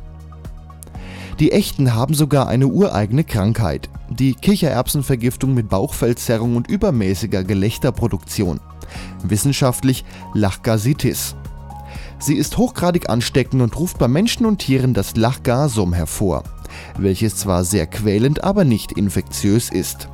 Die 1.40 1.52
Echten 1.52 1.96
haben 1.96 2.14
sogar 2.14 2.48
eine 2.48 2.68
ureigene 2.68 3.24
Krankheit, 3.24 3.90
die 4.10 4.36
Kichererbsenvergiftung 4.36 5.54
mit 5.54 5.68
Bauchfeldzerrung 5.68 6.56
und 6.56 6.70
übermäßiger 6.70 7.44
Gelächterproduktion. 7.44 8.60
Wissenschaftlich 9.24 10.06
Lachgasitis. 10.34 11.36
Sie 12.20 12.36
ist 12.36 12.58
hochgradig 12.58 13.10
ansteckend 13.10 13.62
und 13.62 13.78
ruft 13.78 13.98
bei 13.98 14.08
Menschen 14.08 14.46
und 14.46 14.60
Tieren 14.60 14.94
das 14.94 15.18
Lachgasum 15.18 15.92
hervor, 15.92 16.44
welches 16.98 17.36
zwar 17.36 17.64
sehr 17.64 17.88
quälend, 17.88 18.44
aber 18.44 18.66
nicht 18.66 18.92
infektiös 18.92 19.70
ist. 19.70 20.10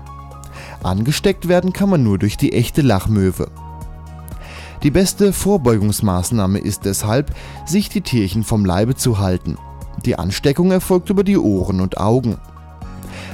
Angesteckt 0.83 1.47
werden 1.47 1.73
kann 1.73 1.89
man 1.89 2.03
nur 2.03 2.17
durch 2.17 2.37
die 2.37 2.53
echte 2.53 2.81
Lachmöwe. 2.81 3.49
Die 4.83 4.91
beste 4.91 5.33
Vorbeugungsmaßnahme 5.33 6.59
ist 6.59 6.85
deshalb, 6.85 7.35
sich 7.65 7.89
die 7.89 8.01
Tierchen 8.01 8.43
vom 8.43 8.63
Leibe 8.63 8.95
zu 8.95 9.19
halten. 9.19 9.57
Die 10.05 10.17
Ansteckung 10.17 10.71
erfolgt 10.71 11.09
über 11.09 11.25
die 11.25 11.37
Ohren 11.37 11.81
und 11.81 11.97
Augen. 11.97 12.37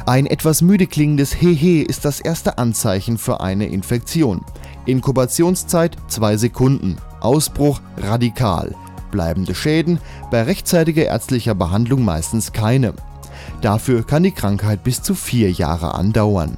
Ein 0.08 0.26
etwas 0.26 0.62
müde 0.62 0.88
klingendes 0.88 1.34
Hehe 1.34 1.84
ist 1.84 2.06
das 2.06 2.20
erste 2.20 2.58
Anzeichen 2.58 3.18
für 3.18 3.42
eine 3.42 3.68
Infektion. 3.68 4.42
Inkubationszeit 4.86 5.98
2 6.08 6.38
Sekunden. 6.38 6.98
Ausbruch 7.22 7.80
radikal. 7.98 8.76
Bleibende 9.12 9.56
Schäden, 9.56 10.00
bei 10.32 10.44
rechtzeitiger 10.44 11.06
ärztlicher 11.06 11.56
Behandlung 11.56 12.04
meistens 12.04 12.52
keine. 12.52 12.94
Dafür 13.62 14.04
kann 14.04 14.24
die 14.24 14.32
Krankheit 14.32 14.84
bis 14.84 15.02
zu 15.02 15.16
vier 15.16 15.52
Jahre 15.52 15.96
andauern. 15.96 16.58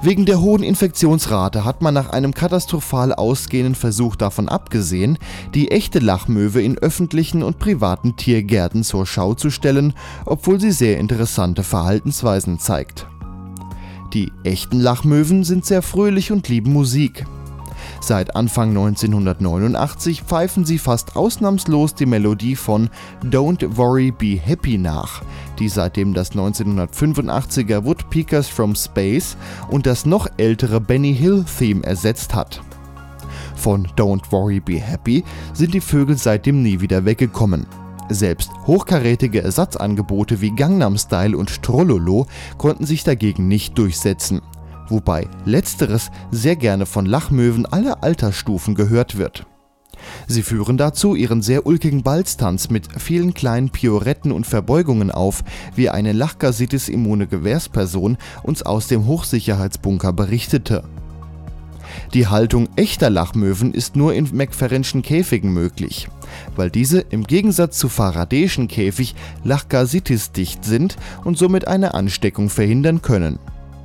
Wegen 0.00 0.26
der 0.26 0.40
hohen 0.40 0.62
Infektionsrate 0.62 1.64
hat 1.64 1.82
man 1.82 1.92
nach 1.92 2.10
einem 2.10 2.32
katastrophal 2.32 3.12
ausgehenden 3.12 3.74
Versuch 3.74 4.14
davon 4.14 4.48
abgesehen, 4.48 5.18
die 5.54 5.72
echte 5.72 5.98
Lachmöwe 5.98 6.62
in 6.62 6.78
öffentlichen 6.78 7.42
und 7.42 7.58
privaten 7.58 8.14
Tiergärten 8.14 8.84
zur 8.84 9.06
Schau 9.06 9.34
zu 9.34 9.50
stellen, 9.50 9.94
obwohl 10.24 10.60
sie 10.60 10.70
sehr 10.70 10.98
interessante 10.98 11.64
Verhaltensweisen 11.64 12.60
zeigt. 12.60 13.08
Die 14.14 14.32
echten 14.44 14.78
Lachmöwen 14.78 15.42
sind 15.42 15.66
sehr 15.66 15.82
fröhlich 15.82 16.30
und 16.30 16.48
lieben 16.48 16.72
Musik. 16.72 17.26
Seit 18.00 18.36
Anfang 18.36 18.70
1989 18.70 20.22
pfeifen 20.22 20.64
sie 20.64 20.78
fast 20.78 21.16
ausnahmslos 21.16 21.94
die 21.94 22.06
Melodie 22.06 22.56
von 22.56 22.90
Don't 23.24 23.76
Worry 23.76 24.12
Be 24.12 24.38
Happy 24.40 24.78
nach, 24.78 25.22
die 25.58 25.68
seitdem 25.68 26.14
das 26.14 26.32
1985er 26.32 27.84
Woodpeckers 27.84 28.48
from 28.48 28.74
Space 28.74 29.36
und 29.68 29.86
das 29.86 30.06
noch 30.06 30.28
ältere 30.36 30.80
Benny 30.80 31.14
Hill 31.14 31.44
Theme 31.58 31.84
ersetzt 31.84 32.34
hat. 32.34 32.60
Von 33.56 33.88
Don't 33.96 34.30
Worry 34.30 34.60
Be 34.60 34.78
Happy 34.78 35.24
sind 35.52 35.74
die 35.74 35.80
Vögel 35.80 36.16
seitdem 36.16 36.62
nie 36.62 36.80
wieder 36.80 37.04
weggekommen. 37.04 37.66
Selbst 38.08 38.50
hochkarätige 38.66 39.42
Ersatzangebote 39.42 40.40
wie 40.40 40.54
Gangnam 40.54 40.96
Style 40.96 41.36
und 41.36 41.62
Trollolo 41.62 42.26
konnten 42.56 42.86
sich 42.86 43.04
dagegen 43.04 43.48
nicht 43.48 43.76
durchsetzen. 43.76 44.40
Wobei 44.88 45.28
letzteres 45.44 46.10
sehr 46.30 46.56
gerne 46.56 46.86
von 46.86 47.06
Lachmöwen 47.06 47.66
aller 47.66 48.02
Altersstufen 48.02 48.74
gehört 48.74 49.18
wird. 49.18 49.46
Sie 50.26 50.42
führen 50.42 50.76
dazu 50.76 51.14
ihren 51.14 51.42
sehr 51.42 51.66
ulkigen 51.66 52.02
Balztanz 52.02 52.70
mit 52.70 52.88
vielen 53.00 53.34
kleinen 53.34 53.70
Pioretten 53.70 54.32
und 54.32 54.46
Verbeugungen 54.46 55.10
auf, 55.10 55.42
wie 55.74 55.90
eine 55.90 56.12
Lachgasitis-immune 56.12 57.26
Gewährsperson 57.26 58.16
uns 58.42 58.62
aus 58.62 58.86
dem 58.88 59.06
Hochsicherheitsbunker 59.06 60.12
berichtete. 60.12 60.84
Die 62.14 62.26
Haltung 62.26 62.68
echter 62.76 63.10
Lachmöwen 63.10 63.74
ist 63.74 63.96
nur 63.96 64.14
in 64.14 64.28
McFerrinschen 64.32 65.02
Käfigen 65.02 65.52
möglich, 65.52 66.08
weil 66.54 66.70
diese 66.70 67.00
im 67.00 67.24
Gegensatz 67.24 67.78
zu 67.78 67.88
Faradayschen 67.88 68.68
Käfig 68.68 69.14
Lachgasitis-dicht 69.44 70.64
sind 70.64 70.96
und 71.24 71.36
somit 71.36 71.66
eine 71.66 71.94
Ansteckung 71.94 72.50
verhindern 72.50 73.02
können. 73.02 73.38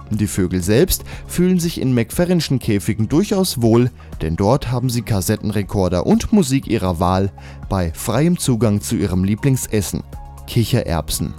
Die 0.10 0.28
Vögel 0.28 0.62
selbst 0.62 1.04
fühlen 1.28 1.60
sich 1.60 1.82
in 1.82 1.94
McFerrinschen 1.94 2.60
Käfigen 2.60 3.10
durchaus 3.10 3.62
wohl, 3.62 3.90
denn 4.22 4.36
dort 4.36 4.72
haben 4.72 4.90
sie 4.90 5.02
Kassettenrekorder 5.02 6.06
und 6.06 6.32
Musik 6.32 6.68
ihrer 6.68 7.00
Wahl 7.00 7.32
bei 7.70 7.92
freiem 7.94 8.38
Zugang 8.38 8.82
zu 8.82 8.96
ihrem 8.96 9.24
Lieblingsessen, 9.24 10.04
Kichererbsen. 10.48 11.34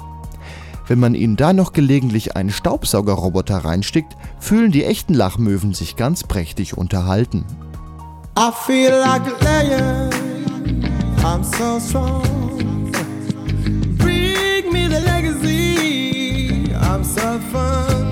Wenn 0.87 1.01
man 1.01 1.15
ihnen 1.15 1.37
da 1.37 1.53
noch 1.53 1.73
gelegentlich 1.73 2.37
einen 2.37 2.51
Staubsaugerroboter 2.51 3.59
reinsteckt, 3.59 4.17
fühlen 4.39 4.71
die 4.71 4.85
echten 4.85 5.15
Lachmöwen 5.15 5.73
sich 5.73 5.97
ganz 5.97 6.25
prächtig 6.25 6.77
unterhalten. 6.77 7.45
I 8.37 8.51
feel 8.67 8.91
like 8.91 9.23
a 9.27 9.45
lion. 9.45 10.11
I'm 11.23 11.43
so 11.43 11.79
strong. 11.81 12.91
Bring 13.97 14.73
me 14.73 14.89
the 14.89 15.01
legacy. 15.01 16.75
I'm 16.75 17.03
so 17.03 17.39
fun. 17.51 18.04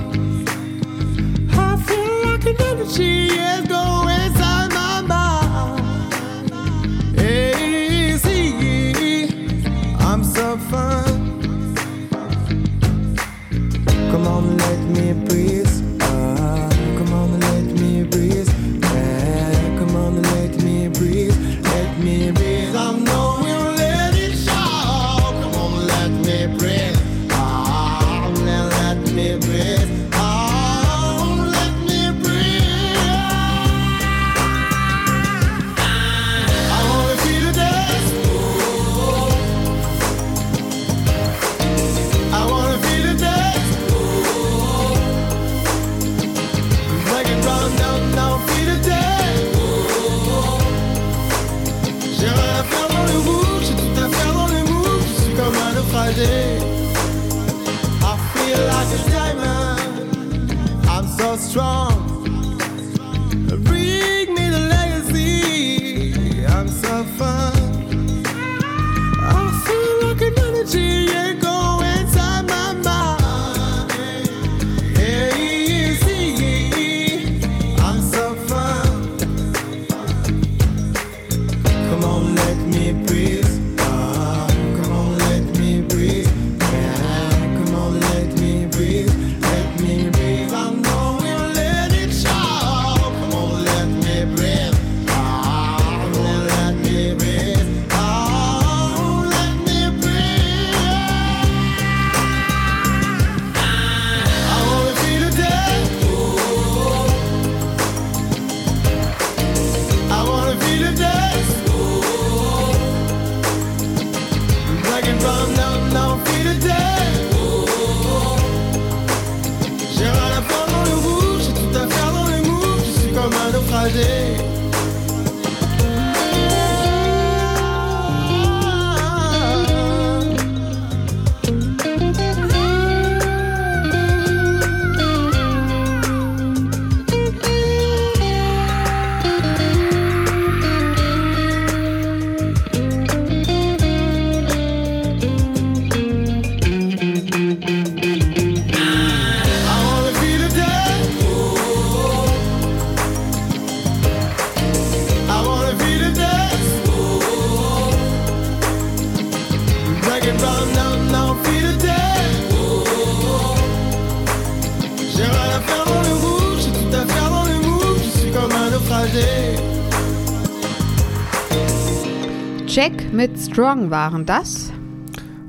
Strong 173.53 173.91
waren 173.91 174.25
das. 174.25 174.73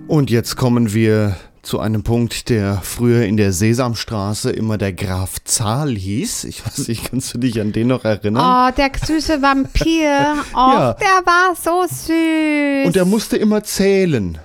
Und 0.08 0.30
jetzt 0.30 0.58
kommen 0.58 0.94
wir 0.94 1.38
zu 1.62 1.80
einem 1.80 2.04
Punkt, 2.04 2.50
der 2.50 2.82
früher 2.84 3.24
in 3.24 3.38
der 3.38 3.54
Sesamstraße 3.54 4.52
immer 4.52 4.78
der 4.78 4.92
Graf 4.92 5.38
Zahl 5.46 5.92
hieß. 5.96 6.44
Ich 6.44 6.66
weiß 6.66 6.90
nicht, 6.90 7.10
kannst 7.10 7.34
du 7.34 7.38
dich 7.38 7.62
an 7.62 7.72
den 7.72 7.88
noch 7.88 8.04
erinnern? 8.04 8.72
Oh, 8.72 8.76
der 8.76 8.92
süße 9.02 9.42
Vampir. 9.42 10.36
Oh, 10.54 10.58
Ja. 10.58 10.94
der 10.96 11.26
war 11.26 11.56
so 11.56 11.86
süß. 11.88 12.88
Und 12.88 12.96
der 12.98 13.06
musste 13.06 13.38
immer 13.38 13.64
zählen. 13.64 14.38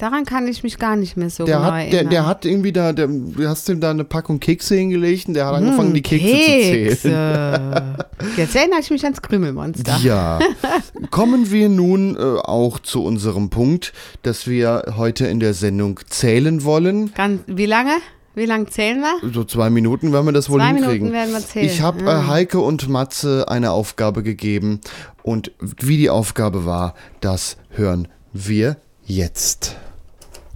Daran 0.00 0.24
kann 0.24 0.48
ich 0.48 0.62
mich 0.62 0.78
gar 0.78 0.96
nicht 0.96 1.18
mehr 1.18 1.28
so 1.28 1.44
Der 1.44 1.58
genau 1.58 1.68
hat, 1.68 1.74
der, 1.74 1.92
erinnern. 1.92 2.10
der 2.10 2.26
hat 2.26 2.46
irgendwie 2.46 2.72
da, 2.72 2.94
der, 2.94 3.06
du 3.06 3.46
hast 3.46 3.68
ihm 3.68 3.80
da 3.80 3.90
eine 3.90 4.04
Packung 4.04 4.40
Kekse 4.40 4.74
hingelegt 4.74 5.28
und 5.28 5.34
der 5.34 5.44
hat 5.44 5.56
angefangen, 5.56 5.92
die 5.92 6.00
Kekse, 6.00 6.26
zu 6.26 6.32
zählen. 6.32 6.88
Hm, 6.88 6.88
Kekse. 6.88 8.38
Jetzt 8.38 8.56
erinnere 8.56 8.80
ich 8.80 8.88
mich 8.88 9.04
ans 9.04 9.20
Krümelmonster. 9.20 9.98
Ja. 10.02 10.38
Kommen 11.10 11.50
wir 11.50 11.68
nun 11.68 12.16
äh, 12.16 12.18
auch 12.18 12.78
zu 12.78 13.04
unserem 13.04 13.50
Punkt, 13.50 13.92
dass 14.22 14.46
wir 14.46 14.94
heute 14.96 15.26
in 15.26 15.38
der 15.38 15.52
Sendung 15.52 16.00
zählen 16.08 16.64
wollen. 16.64 17.12
Ganz, 17.12 17.42
wie 17.46 17.66
lange? 17.66 17.92
Wie 18.34 18.46
lange 18.46 18.68
zählen 18.68 19.02
wir? 19.02 19.30
So 19.34 19.44
zwei 19.44 19.68
Minuten 19.68 20.14
werden 20.14 20.24
wir 20.24 20.32
das 20.32 20.48
wohl 20.48 20.60
Zwei 20.60 20.68
hinkriegen. 20.68 21.08
Minuten 21.08 21.12
werden 21.12 21.32
wir 21.32 21.40
zählen. 21.40 21.66
Ich 21.66 21.82
habe 21.82 22.04
äh, 22.04 22.26
Heike 22.26 22.60
und 22.60 22.88
Matze 22.88 23.44
eine 23.48 23.72
Aufgabe 23.72 24.22
gegeben 24.22 24.80
und 25.22 25.52
wie 25.60 25.98
die 25.98 26.08
Aufgabe 26.08 26.64
war, 26.64 26.94
das 27.20 27.58
hören 27.68 28.08
wir 28.32 28.78
jetzt. 29.04 29.76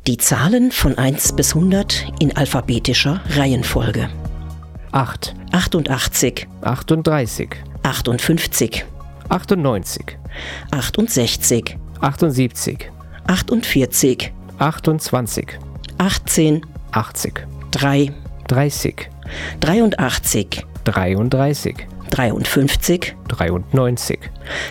Die 0.06 0.18
Zahlen 0.18 0.70
von 0.70 0.98
1 0.98 1.32
bis 1.34 1.54
100 1.54 2.12
in 2.18 2.36
alphabetischer 2.36 3.22
Reihenfolge. 3.30 4.10
8, 4.92 5.34
88, 5.50 6.46
38, 6.60 7.48
58, 7.82 8.84
98, 9.30 10.18
68, 10.70 11.78
78, 12.02 12.90
48, 13.26 14.32
28, 14.58 15.58
18, 15.96 16.66
80, 16.92 17.46
3, 17.70 18.12
30, 18.46 19.10
83, 19.60 20.66
33, 20.84 21.86
53, 22.10 23.16
93, 23.28 24.18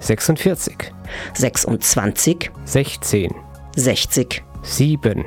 46, 0.00 1.66
26, 1.80 2.50
16, 2.64 3.30
60, 3.76 4.42
7, 4.62 5.24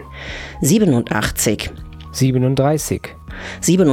87, 0.62 1.70
37, 2.14 3.16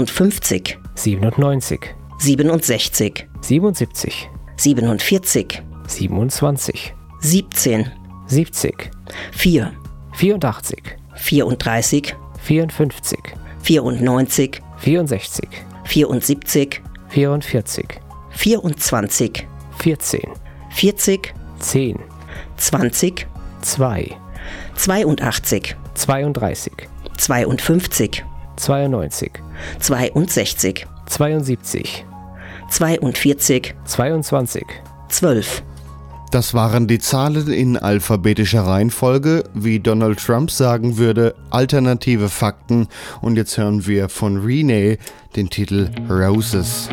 57, 0.06 0.80
97, 0.94 2.01
67, 2.22 3.28
77, 4.56 4.56
47, 4.56 5.62
27, 7.20 7.90
17, 8.28 8.90
70, 9.36 9.72
4, 10.12 10.36
84, 11.16 12.14
34, 12.46 13.34
54, 13.56 14.00
94, 14.00 14.62
64, 15.84 16.20
74, 16.20 16.80
44, 18.30 18.36
24, 18.36 19.48
14, 19.78 20.22
40, 20.70 21.34
10, 21.58 21.98
20, 22.70 23.26
2, 23.60 24.16
82, 25.58 25.76
32, 27.58 27.58
52, 27.58 28.22
92, 28.56 29.30
62, 30.28 30.86
72, 31.06 32.04
42, 32.72 33.74
22, 33.84 34.64
12. 35.10 35.62
Das 36.30 36.54
waren 36.54 36.86
die 36.86 36.98
Zahlen 36.98 37.52
in 37.52 37.76
alphabetischer 37.76 38.62
Reihenfolge, 38.62 39.44
wie 39.52 39.78
Donald 39.78 40.18
Trump 40.18 40.50
sagen 40.50 40.96
würde, 40.96 41.34
alternative 41.50 42.30
Fakten. 42.30 42.88
Und 43.20 43.36
jetzt 43.36 43.58
hören 43.58 43.86
wir 43.86 44.08
von 44.08 44.38
Renee 44.38 44.96
den 45.36 45.50
Titel 45.50 45.90
Roses. 46.08 46.88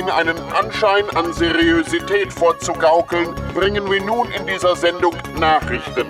Ihnen 0.00 0.08
einen 0.08 0.38
Anschein 0.54 1.04
an 1.14 1.30
Seriosität 1.34 2.32
vorzugaukeln, 2.32 3.34
bringen 3.52 3.90
wir 3.90 4.02
nun 4.02 4.30
in 4.30 4.46
dieser 4.46 4.74
Sendung 4.74 5.12
Nachrichten. 5.38 6.06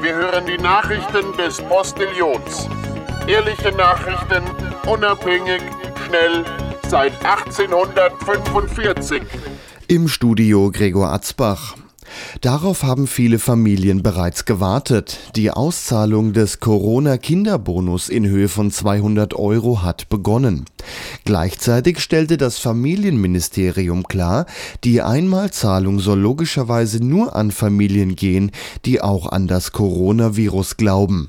Wir 0.00 0.12
hören 0.16 0.44
die 0.44 0.58
Nachrichten 0.58 1.32
des 1.36 1.58
Postillons. 1.58 2.68
Ehrliche 3.28 3.70
Nachrichten, 3.76 4.42
unabhängig, 4.88 5.62
schnell, 6.04 6.44
seit 6.88 7.12
1845. 7.24 9.22
Im 9.86 10.08
Studio 10.08 10.72
Gregor 10.72 11.12
Atzbach. 11.12 11.76
Darauf 12.42 12.82
haben 12.82 13.06
viele 13.06 13.38
Familien 13.38 14.02
bereits 14.02 14.44
gewartet. 14.44 15.20
Die 15.36 15.52
Auszahlung 15.52 16.32
des 16.32 16.58
Corona-Kinderbonus 16.58 18.08
in 18.08 18.26
Höhe 18.26 18.48
von 18.48 18.72
200 18.72 19.34
Euro 19.34 19.82
hat 19.82 20.08
begonnen. 20.08 20.64
Gleichzeitig 21.24 22.00
stellte 22.00 22.38
das 22.38 22.58
Familienministerium 22.58 24.08
klar, 24.08 24.46
die 24.82 25.02
Einmalzahlung 25.02 26.00
soll 26.00 26.18
logischerweise 26.18 26.98
nur 26.98 27.36
an 27.36 27.52
Familien 27.52 28.16
gehen, 28.16 28.50
die 28.86 29.00
auch 29.00 29.30
an 29.30 29.46
das 29.46 29.70
Coronavirus 29.70 30.76
glauben. 30.76 31.28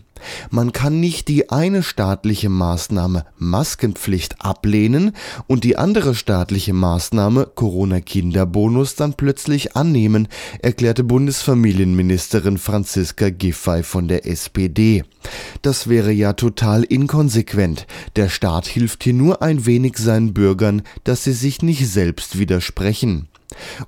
Man 0.50 0.72
kann 0.72 1.00
nicht 1.00 1.28
die 1.28 1.50
eine 1.50 1.84
staatliche 1.84 2.50
Maßnahme 2.50 3.26
Maskenpflicht 3.38 4.44
ablehnen 4.44 5.14
und 5.48 5.64
die 5.64 5.78
andere 5.78 6.16
staatliche 6.16 6.74
Maßnahme 6.74 7.52
Corona-Kinderbonus 7.54 8.96
dann 8.96 9.14
plötzlich 9.14 9.76
annehmen, 9.76 10.28
erklärte 10.62 11.04
Bundesfamilienministerin 11.04 12.58
Franziska 12.58 13.30
Giffey 13.30 13.84
von 13.84 14.08
der 14.08 14.26
SPD. 14.26 15.04
Das 15.62 15.88
wäre 15.88 16.12
ja 16.12 16.34
total 16.34 16.84
inkonsequent. 16.84 17.88
Der 18.16 18.30
Staat 18.30 18.68
hilft 18.68 19.04
hier 19.04 19.14
nur 19.14 19.42
ein 19.42 19.66
wenig 19.66 19.98
seinen 19.98 20.34
Bürgern, 20.34 20.84
dass 21.04 21.24
sie 21.24 21.34
sich 21.34 21.62
nicht 21.62 21.88
selbst 21.88 22.38
widersprechen. 22.38 23.28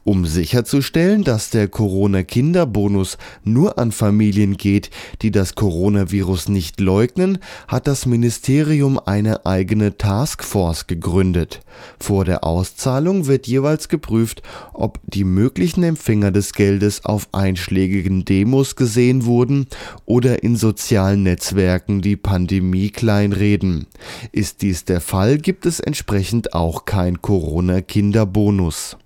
Um 0.04 0.26
sicherzustellen, 0.26 1.24
dass 1.24 1.50
der 1.50 1.68
Corona-Kinderbonus 1.68 3.18
nur 3.44 3.80
an 3.80 3.92
Familien 3.92 4.58
geht, 4.58 4.90
die 5.22 5.32
das 5.32 5.56
Coronavirus 5.56 6.50
nicht 6.50 6.80
leugnen, 6.80 7.40
hat 7.68 7.88
das 7.88 8.06
Ministerium 8.06 9.00
eine 9.00 9.46
eigene 9.46 9.98
Taskforce 9.98 10.88
gegründet. 10.88 11.62
Vor 12.00 12.26
der 12.26 12.44
Auszahlung 12.44 13.28
wird 13.28 13.48
jeweils 13.48 13.90
geprüft, 13.90 14.42
ob 14.74 15.00
die 15.06 15.24
möglichen 15.24 15.84
Empfänger 15.84 16.32
des 16.32 16.54
Geldes 16.54 17.06
auf 17.06 17.28
einschlägigen 17.32 18.26
Demos 18.26 18.76
gesehen 18.76 19.26
wurden 19.26 19.68
oder 20.06 20.44
in 20.44 20.56
sozialen 20.56 21.24
Netzwerken 21.24 22.02
die 22.02 22.18
Pandemie 22.18 22.90
kleinreden. 22.90 23.88
Ist 24.32 24.62
dies 24.62 24.86
der 24.86 25.02
Fall, 25.02 25.38
gibt 25.38 25.66
es 25.66 25.80
entsprechend 25.80 26.54
auch 26.54 26.86
kein 26.86 27.22
Corona-Kinderbonus. 27.22 28.98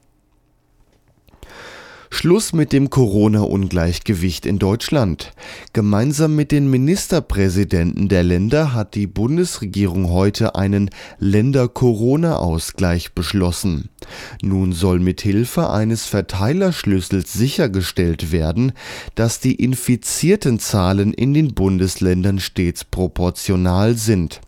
Schluss 2.11 2.53
mit 2.53 2.73
dem 2.73 2.89
Corona-Ungleichgewicht 2.89 4.45
in 4.45 4.59
Deutschland. 4.59 5.31
Gemeinsam 5.73 6.35
mit 6.35 6.51
den 6.51 6.69
Ministerpräsidenten 6.69 8.09
der 8.09 8.23
Länder 8.23 8.73
hat 8.73 8.95
die 8.95 9.07
Bundesregierung 9.07 10.09
heute 10.09 10.55
einen 10.55 10.89
Länder-Corona-Ausgleich 11.19 13.13
beschlossen. 13.13 13.89
Nun 14.41 14.73
soll 14.73 14.99
mit 14.99 15.21
Hilfe 15.21 15.69
eines 15.69 16.05
Verteilerschlüssels 16.05 17.31
sichergestellt 17.31 18.31
werden, 18.31 18.73
dass 19.15 19.39
die 19.39 19.55
infizierten 19.55 20.59
Zahlen 20.59 21.13
in 21.13 21.33
den 21.33 21.53
Bundesländern 21.53 22.39
stets 22.39 22.83
proportional 22.83 23.95
sind. 23.95 24.41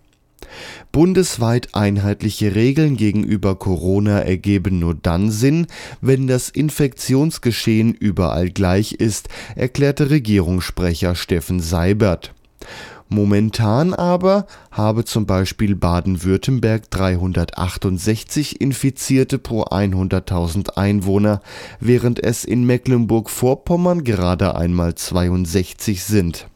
Bundesweit 0.91 1.69
einheitliche 1.73 2.55
Regeln 2.55 2.97
gegenüber 2.97 3.55
Corona 3.55 4.19
ergeben 4.19 4.79
nur 4.79 4.95
dann 4.95 5.31
Sinn, 5.31 5.67
wenn 6.01 6.27
das 6.27 6.49
Infektionsgeschehen 6.49 7.93
überall 7.93 8.49
gleich 8.49 8.93
ist, 8.93 9.29
erklärte 9.55 10.09
Regierungssprecher 10.09 11.15
Steffen 11.15 11.59
Seibert. 11.59 12.33
Momentan 13.13 13.93
aber 13.93 14.47
habe 14.71 15.03
zum 15.03 15.25
Beispiel 15.25 15.75
Baden-Württemberg 15.75 16.89
368 16.91 18.61
Infizierte 18.61 19.37
pro 19.37 19.63
100.000 19.63 20.77
Einwohner, 20.77 21.41
während 21.81 22.23
es 22.23 22.45
in 22.45 22.63
Mecklenburg-Vorpommern 22.63 24.05
gerade 24.05 24.55
einmal 24.55 24.95
62 24.95 26.05
sind. 26.05 26.47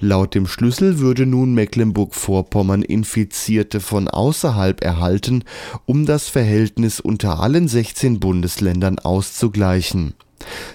Laut 0.00 0.34
dem 0.34 0.46
Schlüssel 0.46 0.98
würde 0.98 1.26
nun 1.26 1.54
Mecklenburg-Vorpommern 1.54 2.82
Infizierte 2.82 3.80
von 3.80 4.08
außerhalb 4.08 4.82
erhalten, 4.82 5.44
um 5.86 6.06
das 6.06 6.28
Verhältnis 6.28 7.00
unter 7.00 7.40
allen 7.40 7.68
16 7.68 8.20
Bundesländern 8.20 8.98
auszugleichen. 8.98 10.14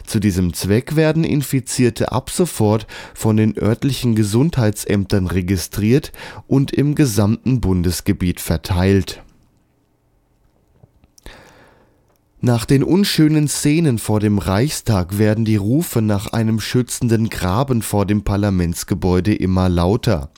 Zu 0.05 0.19
diesem 0.19 0.53
Zweck 0.53 0.95
werden 0.95 1.23
Infizierte 1.23 2.11
ab 2.11 2.29
sofort 2.29 2.85
von 3.13 3.37
den 3.37 3.57
örtlichen 3.57 4.15
Gesundheitsämtern 4.15 5.27
registriert 5.27 6.11
und 6.47 6.71
im 6.71 6.95
gesamten 6.95 7.61
Bundesgebiet 7.61 8.41
verteilt. 8.41 9.23
Nach 12.45 12.65
den 12.65 12.83
unschönen 12.83 13.47
Szenen 13.47 13.99
vor 13.99 14.19
dem 14.19 14.37
Reichstag 14.37 15.17
werden 15.17 15.45
die 15.45 15.55
Rufe 15.55 16.01
nach 16.01 16.33
einem 16.33 16.59
schützenden 16.59 17.29
Graben 17.29 17.81
vor 17.81 18.05
dem 18.05 18.25
Parlamentsgebäude 18.25 19.33
immer 19.33 19.69
lauter. 19.69 20.29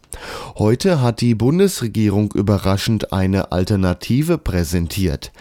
Heute 0.55 1.01
hat 1.01 1.19
die 1.19 1.33
Bundesregierung 1.33 2.31
überraschend 2.31 3.11
eine 3.11 3.51
Alternative 3.51 4.37
präsentiert. 4.37 5.31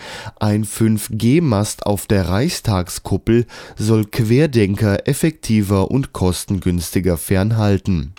Ein 0.41 0.65
5G-Mast 0.65 1.85
auf 1.85 2.07
der 2.07 2.31
Reichstagskuppel 2.31 3.45
soll 3.77 4.07
Querdenker 4.07 5.07
effektiver 5.07 5.91
und 5.91 6.15
kostengünstiger 6.15 7.19
fernhalten. 7.19 8.15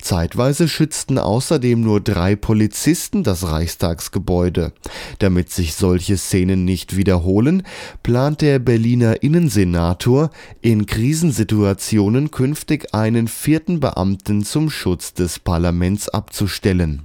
Zeitweise 0.00 0.68
schützten 0.68 1.18
außerdem 1.18 1.80
nur 1.80 2.00
drei 2.00 2.36
Polizisten 2.36 3.22
das 3.22 3.48
Reichstagsgebäude. 3.48 4.72
Damit 5.18 5.50
sich 5.50 5.74
solche 5.74 6.16
Szenen 6.16 6.64
nicht 6.64 6.96
wiederholen, 6.96 7.62
plant 8.02 8.40
der 8.40 8.58
Berliner 8.58 9.22
Innensenator 9.22 10.30
in 10.60 10.86
Krisensituationen 10.86 12.30
künftig 12.30 12.94
einen 12.94 13.28
vierten 13.28 13.80
Beamten 13.80 14.44
zum 14.44 14.70
Schutz 14.70 15.14
des 15.14 15.38
Parlaments 15.38 16.08
abzustellen. 16.08 17.02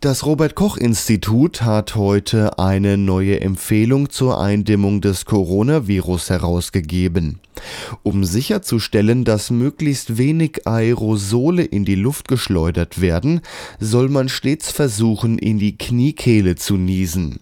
Das 0.00 0.26
Robert 0.26 0.54
Koch 0.54 0.76
Institut 0.76 1.62
hat 1.62 1.94
heute 1.96 2.58
eine 2.58 2.98
neue 2.98 3.40
Empfehlung 3.40 4.10
zur 4.10 4.38
Eindämmung 4.38 5.00
des 5.00 5.24
Coronavirus 5.24 6.28
herausgegeben. 6.28 7.38
Um 8.02 8.22
sicherzustellen, 8.24 9.24
dass 9.24 9.50
möglichst 9.50 10.18
wenig 10.18 10.66
Aerosole 10.66 11.62
in 11.62 11.86
die 11.86 11.94
Luft 11.94 12.28
geschleudert 12.28 13.00
werden, 13.00 13.40
soll 13.80 14.10
man 14.10 14.28
stets 14.28 14.70
versuchen, 14.70 15.38
in 15.38 15.58
die 15.58 15.78
Kniekehle 15.78 16.56
zu 16.56 16.76
niesen. 16.76 17.40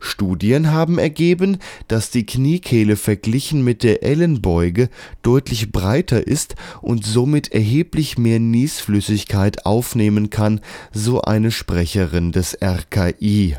Studien 0.00 0.70
haben 0.70 0.98
ergeben, 0.98 1.58
dass 1.88 2.10
die 2.10 2.26
Kniekehle 2.26 2.96
verglichen 2.96 3.62
mit 3.62 3.82
der 3.82 4.02
Ellenbeuge 4.02 4.88
deutlich 5.22 5.72
breiter 5.72 6.26
ist 6.26 6.54
und 6.80 7.04
somit 7.04 7.52
erheblich 7.52 8.18
mehr 8.18 8.40
Niesflüssigkeit 8.40 9.66
aufnehmen 9.66 10.30
kann, 10.30 10.60
so 10.92 11.22
eine 11.22 11.50
Sprecherin 11.50 12.32
des 12.32 12.56
RKI. 12.62 13.56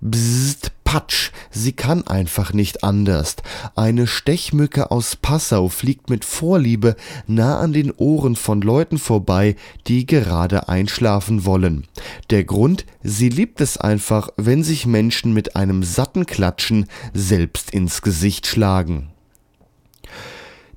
Bzzzt, 0.00 0.72
Patsch, 0.90 1.30
sie 1.52 1.70
kann 1.70 2.04
einfach 2.08 2.52
nicht 2.52 2.82
anders. 2.82 3.36
Eine 3.76 4.08
Stechmücke 4.08 4.90
aus 4.90 5.14
Passau 5.14 5.68
fliegt 5.68 6.10
mit 6.10 6.24
Vorliebe 6.24 6.96
nah 7.28 7.60
an 7.60 7.72
den 7.72 7.92
Ohren 7.92 8.34
von 8.34 8.60
Leuten 8.60 8.98
vorbei, 8.98 9.54
die 9.86 10.04
gerade 10.04 10.68
einschlafen 10.68 11.44
wollen. 11.44 11.86
Der 12.30 12.42
Grund, 12.42 12.86
sie 13.04 13.28
liebt 13.28 13.60
es 13.60 13.76
einfach, 13.76 14.30
wenn 14.36 14.64
sich 14.64 14.84
Menschen 14.84 15.32
mit 15.32 15.54
einem 15.54 15.84
satten 15.84 16.26
Klatschen 16.26 16.86
selbst 17.14 17.70
ins 17.70 18.02
Gesicht 18.02 18.48
schlagen. 18.48 19.10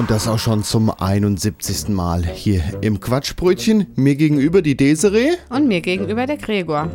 Und 0.01 0.09
das 0.09 0.27
auch 0.27 0.39
schon 0.39 0.63
zum 0.63 0.89
71. 0.89 1.89
Mal 1.89 2.25
hier 2.25 2.63
im 2.81 2.99
Quatschbrötchen. 2.99 3.85
Mir 3.95 4.15
gegenüber 4.15 4.63
die 4.63 4.75
Desiree. 4.75 5.33
und 5.49 5.67
mir 5.67 5.81
gegenüber 5.81 6.25
der 6.25 6.37
Gregor. 6.37 6.89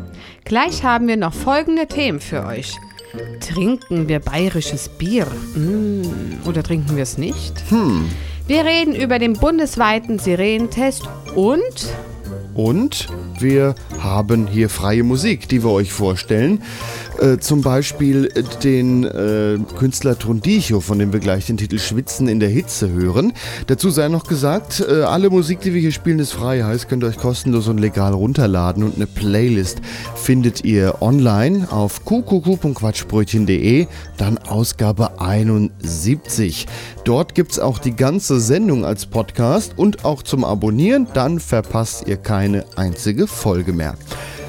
Gleich 0.44 0.82
haben 0.82 1.06
wir 1.06 1.16
noch 1.16 1.32
folgende 1.32 1.86
Themen 1.86 2.18
für 2.18 2.44
euch. 2.44 2.74
Trinken 3.38 4.08
wir 4.08 4.18
bayerisches 4.18 4.88
Bier? 4.88 5.28
Mm, 5.54 6.48
oder 6.48 6.64
trinken 6.64 6.96
wir 6.96 7.04
es 7.04 7.16
nicht? 7.16 7.62
Hm. 7.68 8.08
Wir 8.48 8.64
reden 8.64 8.96
über 8.96 9.20
den 9.20 9.34
bundesweiten 9.34 10.18
Sirenentest 10.18 11.04
und 11.36 11.62
Und 12.54 13.06
wir 13.38 13.76
haben 14.00 14.48
hier 14.48 14.68
freie 14.68 15.04
Musik, 15.04 15.48
die 15.48 15.62
wir 15.62 15.70
euch 15.70 15.92
vorstellen. 15.92 16.60
Äh, 17.20 17.38
zum 17.38 17.62
Beispiel 17.62 18.28
den 18.62 19.04
äh, 19.04 19.58
Künstler 19.78 20.18
Trondicho, 20.18 20.80
von 20.80 20.98
dem 20.98 21.12
wir 21.12 21.20
gleich 21.20 21.46
den 21.46 21.56
Titel 21.56 21.78
Schwitzen 21.78 22.28
in 22.28 22.40
der 22.40 22.48
Hitze 22.48 22.90
hören. 22.90 23.32
Dazu 23.66 23.90
sei 23.90 24.08
noch 24.08 24.24
gesagt, 24.24 24.84
äh, 24.86 25.02
alle 25.02 25.30
Musik, 25.30 25.60
die 25.60 25.72
wir 25.72 25.80
hier 25.80 25.92
spielen, 25.92 26.18
ist 26.18 26.32
frei. 26.32 26.62
Heißt, 26.62 26.88
könnt 26.88 27.04
ihr 27.04 27.08
euch 27.08 27.16
kostenlos 27.16 27.68
und 27.68 27.78
legal 27.78 28.12
runterladen. 28.12 28.82
Und 28.82 28.96
eine 28.96 29.06
Playlist 29.06 29.80
findet 30.14 30.64
ihr 30.64 31.00
online 31.00 31.68
auf 31.70 32.04
qqq.quatschbrötchen.de, 32.04 33.86
dann 34.18 34.38
Ausgabe 34.38 35.20
71. 35.20 36.66
Dort 37.04 37.34
gibt 37.34 37.52
es 37.52 37.58
auch 37.58 37.78
die 37.78 37.96
ganze 37.96 38.40
Sendung 38.40 38.84
als 38.84 39.06
Podcast 39.06 39.74
und 39.76 40.04
auch 40.04 40.22
zum 40.22 40.44
Abonnieren. 40.44 41.06
Dann 41.14 41.40
verpasst 41.40 42.06
ihr 42.06 42.16
keine 42.16 42.64
einzige 42.76 43.26
Folge 43.26 43.72
mehr. 43.72 43.96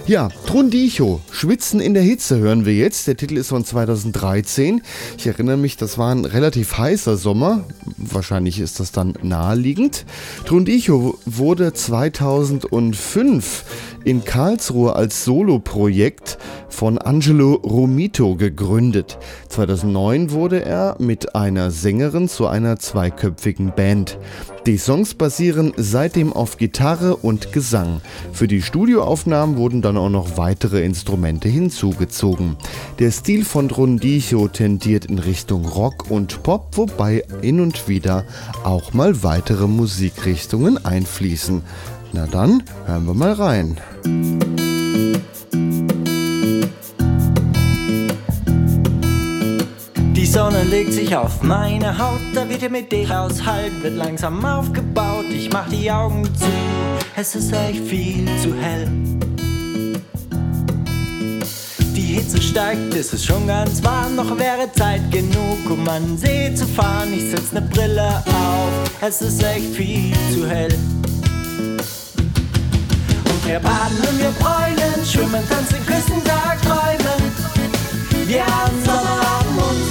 Ja, 0.08 0.30
Trundicho, 0.46 1.20
Schwitzen 1.32 1.82
in 1.82 1.94
der 1.94 2.02
Hitze 2.02 2.40
hören 2.40 2.66
wir 2.66 2.74
jetzt. 2.74 3.08
Der 3.08 3.18
Titel 3.18 3.36
ist 3.36 3.50
von 3.50 3.66
2013. 3.66 4.82
Ich 5.18 5.28
erinnere 5.28 5.58
mich, 5.58 5.76
das 5.76 5.98
war 5.98 6.16
ein 6.16 6.24
relativ 6.24 6.78
heißer 6.78 7.18
Sommer. 7.18 7.66
Wahrscheinlich 7.98 8.62
ist 8.62 8.80
das 8.80 8.94
dann 8.94 9.16
naheliegend. 9.22 10.06
Trundicho 10.46 11.20
wurde 11.26 11.74
2005 11.74 13.66
in 14.06 14.24
Karlsruhe 14.24 14.96
als 14.96 15.26
Soloprojekt 15.26 16.38
von 16.70 16.98
Angelo 16.98 17.56
Romito 17.56 18.36
gegründet. 18.36 19.18
2009 19.50 20.32
wurde 20.32 20.64
er 20.64 20.96
mit 21.00 21.36
einer 21.36 21.70
Sängerin 21.72 22.30
zu 22.30 22.48
einer 22.48 22.80
zweiköpfigen 22.80 23.74
Band. 23.76 24.18
Die 24.68 24.78
Songs 24.78 25.14
basieren 25.14 25.74
seitdem 25.76 26.32
auf 26.32 26.58
Gitarre 26.58 27.16
und 27.16 27.52
Gesang. 27.52 28.02
Für 28.32 28.48
die 28.48 28.62
Studioaufnahmen 28.62 29.58
wurden 29.58 29.82
dann 29.82 29.97
auch 29.98 30.10
noch 30.10 30.38
weitere 30.38 30.84
Instrumente 30.84 31.50
hinzugezogen. 31.50 32.56
Der 33.00 33.12
Stil 33.12 33.44
von 33.44 33.70
Rondicho 33.70 34.48
tendiert 34.48 35.06
in 35.06 35.20
Richtung 35.20 35.66
Rock 35.66 36.10
und 36.10 36.44
Pop, 36.44 36.78
wobei 36.78 37.24
hin 37.42 37.60
und 37.60 37.88
wieder 37.88 38.26
auch 38.64 38.94
mal 38.94 39.24
weitere 39.24 39.68
Musikrichtungen 39.68 40.84
einfließen. 40.86 41.64
Na 42.14 42.28
dann, 42.28 42.64
hören 42.86 43.06
wir 43.06 43.14
mal 43.14 43.34
rein. 43.34 43.78
Die 50.16 50.26
Sonne 50.26 50.64
legt 50.64 50.94
sich 50.94 51.16
auf 51.16 51.42
meine 51.44 51.98
Haut, 51.98 52.20
da 52.34 52.50
wird 52.50 52.70
mit 52.72 52.92
dich 52.92 53.10
aushalt, 53.12 53.72
wird 53.82 53.96
langsam 53.96 54.44
aufgebaut. 54.44 55.26
Ich 55.30 55.52
mach 55.52 55.70
die 55.70 55.92
Augen 55.92 56.26
zu, 56.26 56.50
es 57.16 57.36
ist 57.36 57.54
echt 57.54 57.84
viel 57.86 58.26
zu 58.42 58.54
hell. 58.56 58.90
Hitze 62.18 62.42
steigt, 62.42 62.96
es 62.96 63.14
ist 63.14 63.26
schon 63.26 63.46
ganz 63.46 63.84
warm, 63.84 64.16
noch 64.16 64.36
wäre 64.40 64.72
Zeit 64.74 65.12
genug, 65.12 65.70
um 65.70 65.88
an 65.88 66.04
den 66.04 66.18
See 66.18 66.52
zu 66.56 66.66
fahren. 66.66 67.14
Ich 67.14 67.30
setz 67.30 67.52
ne 67.52 67.62
Brille 67.62 68.24
auf, 68.26 68.72
es 69.02 69.22
ist 69.22 69.44
echt 69.44 69.76
viel 69.76 70.16
zu 70.34 70.50
hell. 70.50 70.74
Und 73.30 73.46
wir 73.46 73.60
baden 73.60 74.00
und 74.10 74.20
wir 74.20 74.32
bräunen, 74.40 75.06
schwimmen, 75.06 75.48
tanzen, 75.48 75.78
küssen, 75.86 76.24
träumen. 76.24 77.22
Wir 78.26 78.44
haben 78.46 78.84
Sommer 78.84 79.22
an 79.38 79.48
uns. 79.70 79.88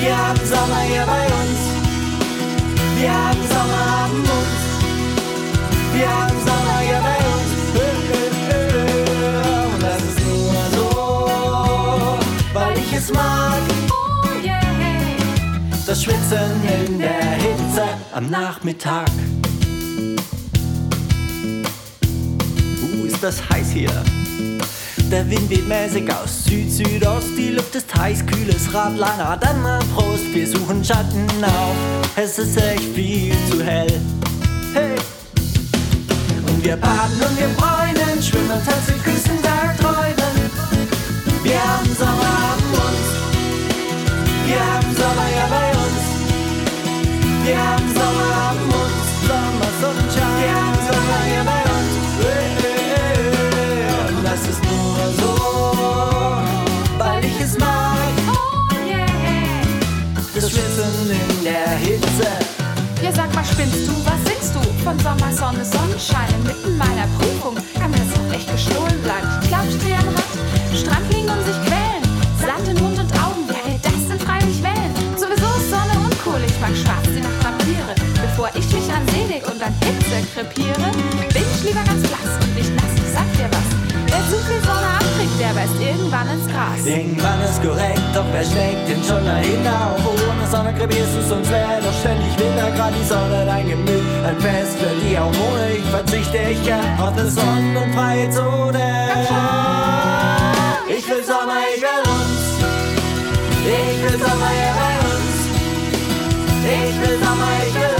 Wir 0.00 0.18
haben 0.18 0.40
Sommer 0.44 0.80
hier 0.88 1.06
bei 1.06 1.24
uns. 1.40 1.60
Wir 2.98 3.12
haben 3.12 3.40
Sommer 3.48 3.84
an 4.04 4.10
uns. 4.10 4.60
Wir 5.94 6.08
haben 6.08 6.36
Sommer 6.44 6.78
hier 6.80 7.00
bei 7.00 7.16
uns. 7.16 7.29
Es 13.00 13.12
mag. 13.12 13.62
Das 15.86 16.02
Schwitzen 16.04 16.52
in 16.86 16.98
der 16.98 17.22
Hitze 17.44 17.84
am 18.12 18.30
Nachmittag. 18.30 19.08
Uh, 22.82 23.06
ist 23.06 23.22
das 23.22 23.36
heiß 23.48 23.70
hier. 23.72 23.90
Der 25.10 25.28
Wind 25.28 25.50
weht 25.50 25.66
mäßig 25.66 26.08
aus 26.12 26.44
Süd-Südost, 26.44 27.30
die 27.36 27.50
Luft 27.50 27.74
ist 27.74 27.92
heiß, 27.96 28.24
kühles 28.26 28.72
Radlanger, 28.72 29.36
dann 29.38 29.60
mal 29.62 29.80
Prost, 29.94 30.32
wir 30.32 30.46
suchen 30.46 30.84
Schatten 30.84 31.26
auf, 31.42 31.76
es 32.14 32.38
ist 32.38 32.56
echt 32.56 32.94
viel 32.94 33.34
zu 33.50 33.64
hell. 33.64 34.00
Hey! 34.72 34.94
Und 36.46 36.64
wir 36.64 36.76
baden 36.76 37.20
und 37.28 37.36
wir 37.36 37.48
bräunen, 37.56 38.22
schwimmen, 38.22 38.60
tanzen, 38.64 38.99
Wir 47.44 47.58
haben 47.58 47.88
Sommer 47.94 48.30
an 48.50 48.58
uns, 48.80 49.06
Sommer, 49.26 49.70
Sonnenschein. 49.80 50.42
Wir 50.42 50.54
haben 50.54 50.78
Sommer 50.86 51.20
hier 51.26 51.44
bei 51.44 51.62
uns. 51.74 51.92
Hey. 52.22 52.96
Und 54.08 54.24
das 54.24 54.42
ist 54.48 54.62
nur 54.64 55.00
so, 55.20 55.32
weil 56.98 57.24
ich 57.24 57.40
es 57.40 57.58
mag. 57.58 57.96
Das 60.34 60.50
Schwitzen 60.50 61.10
in 61.10 61.44
der 61.44 61.68
Hitze. 61.76 62.28
Ja, 63.02 63.12
sag 63.12 63.34
mal, 63.34 63.44
spinnst 63.44 63.88
du? 63.88 63.92
Was 64.04 64.20
singst 64.26 64.54
du? 64.54 64.60
Von 64.84 64.98
Sommer, 65.00 65.32
Sonne, 65.32 65.64
Sonnenschein 65.64 66.28
inmitten 66.40 66.76
meiner 66.78 67.06
Prüfung 67.18 67.56
kann 67.78 67.90
mir 67.90 67.98
das 67.98 68.14
doch 68.14 68.34
echt 68.34 68.50
gestohlen 68.52 69.02
bleiben. 69.02 69.28
Am 69.52 70.08
Rad, 70.14 70.78
Strand 70.78 71.12
liegen 71.12 71.28
und 71.28 71.44
sich 71.44 71.69
an 79.00 79.06
See 79.08 79.26
leg 79.32 79.44
und 79.46 79.62
an 79.62 79.74
Hitze 79.80 80.18
krepiere, 80.34 80.90
bin 81.32 81.44
ich 81.54 81.62
lieber 81.64 81.84
ganz 81.84 82.02
blass 82.06 82.32
und 82.42 82.54
nicht 82.54 82.72
nass, 82.76 82.92
ich 82.96 83.12
sag 83.12 83.28
dir 83.36 83.48
was. 83.50 83.68
Wer 84.06 84.22
zu 84.28 84.36
viel 84.46 84.60
Sonne 84.62 84.90
abkriegt, 84.98 85.36
der 85.40 85.52
beißt 85.54 85.78
irgendwann 85.80 86.28
ins 86.28 86.46
Gras. 86.50 86.84
Irgendwann 86.84 87.40
ist 87.42 87.62
korrekt, 87.62 88.02
doch 88.14 88.26
wer 88.32 88.44
schlägt 88.44 88.88
den 88.88 89.02
schon 89.04 89.24
dahinter 89.24 89.94
auf 89.94 90.04
ohne 90.04 90.46
Sonne 90.50 90.72
kreierst 90.74 91.28
sonst 91.28 91.50
wäre 91.50 91.80
doch 91.82 91.96
ständig 92.00 92.32
Winter, 92.38 92.70
grad 92.76 92.92
die 92.98 93.06
Sonne 93.06 93.46
dein 93.46 93.68
Gemüt. 93.68 94.04
Ein 94.26 94.38
Fest 94.40 94.76
für 94.78 94.94
die 95.00 95.18
Hormone, 95.18 95.78
ich 95.78 95.88
verzichte 95.90 96.38
ich 96.50 96.62
gern 96.64 96.84
auf 96.98 97.16
eine 97.16 97.30
sonnenfreie 97.30 98.30
Zone. 98.30 98.84
Ich 100.88 101.08
will 101.08 101.24
Sommer, 101.24 101.62
ich 101.74 101.82
will 101.82 102.02
uns. 102.04 102.40
Ich 103.64 104.02
will 104.02 104.10
Sommer. 104.10 104.10
Ich 104.10 104.10
will 104.10 104.10
uns. 104.10 104.10
Ich 104.10 104.12
will 104.12 104.18
Sommer, 104.18 104.52
ja 104.60 104.70
bei 104.80 104.94
uns. 105.10 105.36
Ich 106.62 106.96
will 107.00 107.18
Sommer, 107.18 107.52
ich 107.66 107.74
will 107.74 107.94
uns. 107.94 107.99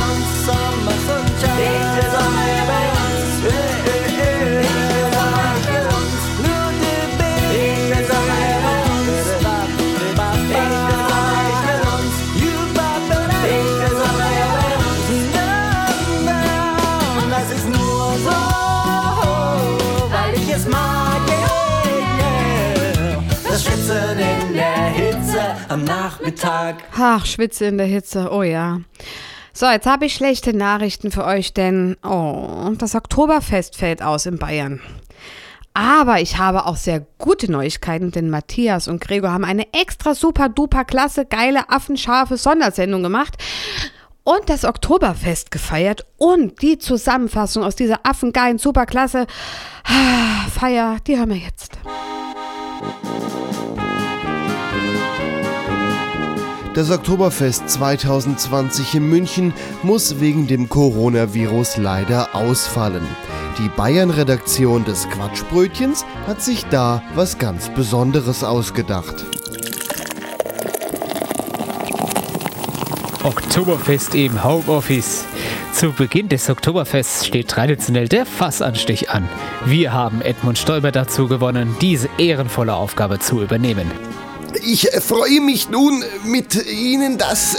Ach, 27.21 27.27
Schwitze 27.27 27.67
in 27.67 27.77
der 27.77 27.87
Hitze, 27.87 28.31
oh 28.31 28.43
ja. 28.43 28.81
So, 29.61 29.67
jetzt 29.67 29.87
habe 29.87 30.07
ich 30.07 30.15
schlechte 30.15 30.57
Nachrichten 30.57 31.11
für 31.11 31.23
euch, 31.23 31.53
denn 31.53 31.99
oh, 32.03 32.71
das 32.79 32.95
Oktoberfest 32.95 33.77
fällt 33.77 34.01
aus 34.01 34.25
in 34.25 34.39
Bayern. 34.39 34.81
Aber 35.75 36.19
ich 36.19 36.39
habe 36.39 36.65
auch 36.65 36.77
sehr 36.77 37.05
gute 37.19 37.53
Neuigkeiten, 37.53 38.11
denn 38.11 38.31
Matthias 38.31 38.89
und 38.89 39.03
Gregor 39.03 39.33
haben 39.33 39.45
eine 39.45 39.71
extra 39.75 40.15
super 40.15 40.49
duper 40.49 40.87
klasse, 40.87 41.27
geile, 41.27 41.69
affenscharfe 41.69 42.39
Sondersendung 42.39 43.03
gemacht 43.03 43.37
und 44.25 44.49
das 44.49 44.65
Oktoberfest 44.65 45.51
gefeiert 45.51 46.07
und 46.17 46.63
die 46.63 46.79
Zusammenfassung 46.79 47.63
aus 47.63 47.77
dieser 47.77 48.01
affengeilen, 48.07 48.57
superklasse 48.57 49.27
ah, 49.85 50.49
Feier, 50.49 50.97
die 51.07 51.19
hören 51.19 51.29
wir 51.29 51.37
jetzt. 51.37 51.79
Das 56.73 56.89
Oktoberfest 56.93 57.69
2020 57.69 58.95
in 58.95 59.09
München 59.09 59.53
muss 59.83 60.21
wegen 60.21 60.47
dem 60.47 60.69
Coronavirus 60.69 61.79
leider 61.79 62.33
ausfallen. 62.33 63.03
Die 63.59 63.69
Bayern-Redaktion 63.77 64.85
des 64.85 65.09
Quatschbrötchens 65.09 66.05
hat 66.29 66.41
sich 66.41 66.65
da 66.67 67.03
was 67.17 67.39
ganz 67.39 67.69
Besonderes 67.71 68.45
ausgedacht. 68.45 69.25
Oktoberfest 73.25 74.15
im 74.15 74.45
Homeoffice. 74.45 75.25
Zu 75.73 75.93
Beginn 75.93 76.29
des 76.29 76.49
Oktoberfests 76.49 77.27
steht 77.27 77.49
traditionell 77.49 78.07
der 78.07 78.25
Fassanstich 78.25 79.11
an. 79.11 79.29
Wir 79.67 79.93
haben 79.93 80.23
Edmund 80.23 80.57
Stoiber 80.57 80.93
dazu 80.93 81.27
gewonnen, 81.27 81.75
diese 81.81 82.09
ehrenvolle 82.17 82.75
Aufgabe 82.75 83.19
zu 83.19 83.43
übernehmen. 83.43 83.91
Ich 84.63 84.89
freue 85.01 85.41
mich 85.41 85.71
nun 85.71 86.05
mit 86.25 86.67
Ihnen, 86.67 87.19
das, 87.19 87.57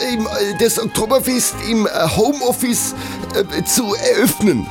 das 0.59 0.79
Oktoberfest 0.79 1.55
im 1.69 1.87
äh, 1.87 1.89
Homeoffice 2.15 2.93
äh, 3.33 3.63
zu 3.63 3.95
eröffnen. 3.95 4.67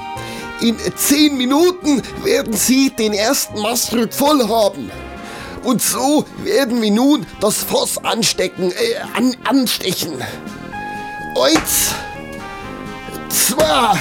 In 0.61 0.77
zehn 0.97 1.37
Minuten 1.37 2.03
werden 2.23 2.53
Sie 2.53 2.91
den 2.91 3.13
ersten 3.13 3.61
Mastrück 3.61 4.13
voll 4.13 4.47
haben. 4.49 4.91
Und 5.65 5.83
so 5.83 6.25
werden 6.43 6.81
wir 6.81 6.91
nun 6.91 7.27
das 7.41 7.57
Fass 7.59 7.99
anstecken, 8.05 8.71
äh, 8.73 8.97
an, 9.15 9.37
anstechen. 9.45 10.23
Eins, 11.37 11.95
zwei. 13.29 13.99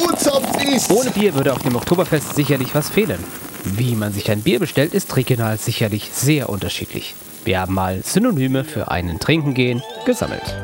Und 0.00 0.74
ist. 0.74 0.90
Ohne 0.90 1.10
Bier 1.10 1.34
würde 1.34 1.52
auf 1.52 1.62
dem 1.62 1.76
Oktoberfest 1.76 2.34
sicherlich 2.34 2.74
was 2.74 2.88
fehlen. 2.88 3.22
Wie 3.64 3.94
man 3.94 4.12
sich 4.12 4.30
ein 4.30 4.42
Bier 4.42 4.58
bestellt, 4.58 4.94
ist 4.94 5.16
regional 5.16 5.58
sicherlich 5.58 6.10
sehr 6.12 6.48
unterschiedlich. 6.48 7.14
Wir 7.44 7.60
haben 7.60 7.74
mal 7.74 8.02
Synonyme 8.02 8.64
für 8.64 8.90
einen 8.90 9.18
Trinken 9.18 9.54
gehen 9.54 9.82
gesammelt. 10.04 10.54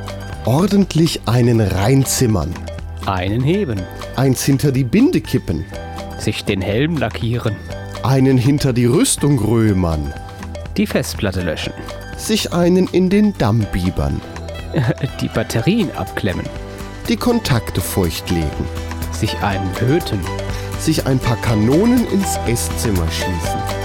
Ordentlich 0.44 1.20
einen 1.26 1.60
reinzimmern. 1.60 2.54
Einen 3.06 3.42
heben. 3.42 3.80
Eins 4.16 4.44
hinter 4.44 4.72
die 4.72 4.84
Binde 4.84 5.20
kippen. 5.20 5.64
Sich 6.18 6.44
den 6.44 6.60
Helm 6.60 6.96
lackieren. 6.96 7.56
Einen 8.02 8.38
hinter 8.38 8.72
die 8.72 8.86
Rüstung 8.86 9.38
römern. 9.38 10.12
Die 10.76 10.86
Festplatte 10.86 11.42
löschen. 11.42 11.72
Sich 12.16 12.52
einen 12.52 12.86
in 12.88 13.10
den 13.10 13.36
Damm 13.38 13.66
biebern. 13.72 14.20
Die 15.20 15.28
Batterien 15.28 15.90
abklemmen. 15.96 16.46
Die 17.08 17.16
Kontakte 17.16 17.80
feuchtlegen. 17.80 18.66
Sich 19.12 19.36
einen 19.38 19.70
löten. 19.80 20.20
Sich 20.80 21.06
ein 21.06 21.18
paar 21.18 21.36
Kanonen 21.36 22.06
ins 22.10 22.36
Esszimmer 22.46 23.06
schießen. 23.10 23.76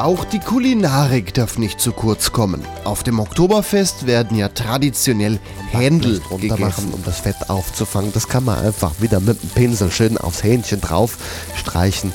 Auch 0.00 0.24
die 0.24 0.38
Kulinarik 0.38 1.34
darf 1.34 1.58
nicht 1.58 1.78
zu 1.78 1.92
kurz 1.92 2.32
kommen. 2.32 2.64
Auf 2.84 3.02
dem 3.02 3.18
Oktoberfest 3.20 4.06
werden 4.06 4.36
ja 4.36 4.48
traditionell 4.48 5.38
Händel 5.72 6.22
runter 6.30 6.46
machen, 6.56 6.58
gegessen. 6.58 6.94
um 6.94 7.04
das 7.04 7.20
Fett 7.20 7.50
aufzufangen. 7.50 8.10
Das 8.14 8.26
kann 8.26 8.44
man 8.44 8.58
einfach 8.58 8.92
wieder 9.00 9.20
mit 9.20 9.42
dem 9.42 9.50
Pinsel 9.50 9.90
schön 9.90 10.16
aufs 10.16 10.42
Hähnchen 10.42 10.80
drauf 10.80 11.18
streichen. 11.54 12.12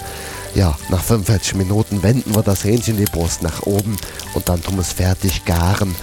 Ja, 0.56 0.76
nach 0.90 1.04
45 1.04 1.56
Minuten 1.56 2.02
wenden 2.02 2.34
wir 2.34 2.42
das 2.42 2.64
Hähnchen 2.64 2.98
die 2.98 3.06
Brust 3.06 3.44
nach 3.44 3.64
oben 3.64 3.98
und 4.34 4.50
dann 4.50 4.64
tun 4.64 4.76
wir 4.76 4.82
es 4.82 4.94
fertig 4.94 5.46
garen. 5.46 5.94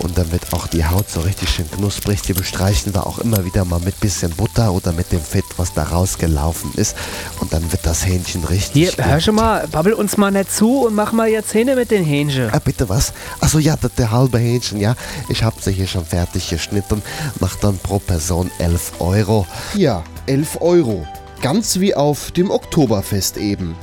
Und 0.00 0.16
dann 0.16 0.30
wird 0.32 0.52
auch 0.52 0.66
die 0.66 0.84
Haut 0.84 1.10
so 1.10 1.20
richtig 1.20 1.50
schön 1.50 1.70
knusprig. 1.70 2.22
Die 2.22 2.32
bestreichen 2.32 2.94
wir 2.94 3.06
auch 3.06 3.18
immer 3.18 3.44
wieder 3.44 3.64
mal 3.64 3.80
mit 3.80 3.98
bisschen 4.00 4.30
Butter 4.30 4.72
oder 4.72 4.92
mit 4.92 5.12
dem 5.12 5.20
Fett, 5.20 5.44
was 5.56 5.74
da 5.74 5.84
rausgelaufen 5.84 6.72
ist. 6.74 6.96
Und 7.40 7.52
dann 7.52 7.70
wird 7.72 7.84
das 7.84 8.06
Hähnchen 8.06 8.44
richtig 8.44 8.94
Hier, 8.94 9.04
hör 9.04 9.20
schon 9.20 9.34
mal, 9.34 9.66
babbel 9.68 9.92
uns 9.92 10.16
mal 10.16 10.30
nicht 10.30 10.52
zu 10.52 10.86
und 10.86 10.94
mach 10.94 11.12
mal 11.12 11.28
jetzt 11.28 11.48
Zähne 11.48 11.74
mit 11.74 11.90
den 11.90 12.04
Hähnchen. 12.04 12.50
Ah, 12.52 12.60
bitte 12.62 12.88
was? 12.88 13.12
Achso, 13.40 13.58
ja, 13.58 13.76
der, 13.76 13.90
der 13.90 14.10
halbe 14.10 14.38
Hähnchen, 14.38 14.80
ja. 14.80 14.94
Ich 15.28 15.42
hab 15.42 15.60
sie 15.60 15.72
hier 15.72 15.86
schon 15.86 16.04
fertig 16.04 16.48
geschnitten. 16.48 17.02
Macht 17.40 17.64
dann 17.64 17.78
pro 17.78 17.98
Person 17.98 18.50
11 18.58 19.00
Euro. 19.00 19.46
Ja, 19.74 20.04
11 20.26 20.60
Euro. 20.60 21.06
Ganz 21.40 21.78
wie 21.78 21.94
auf 21.94 22.32
dem 22.32 22.50
Oktoberfest 22.50 23.36
eben. 23.36 23.76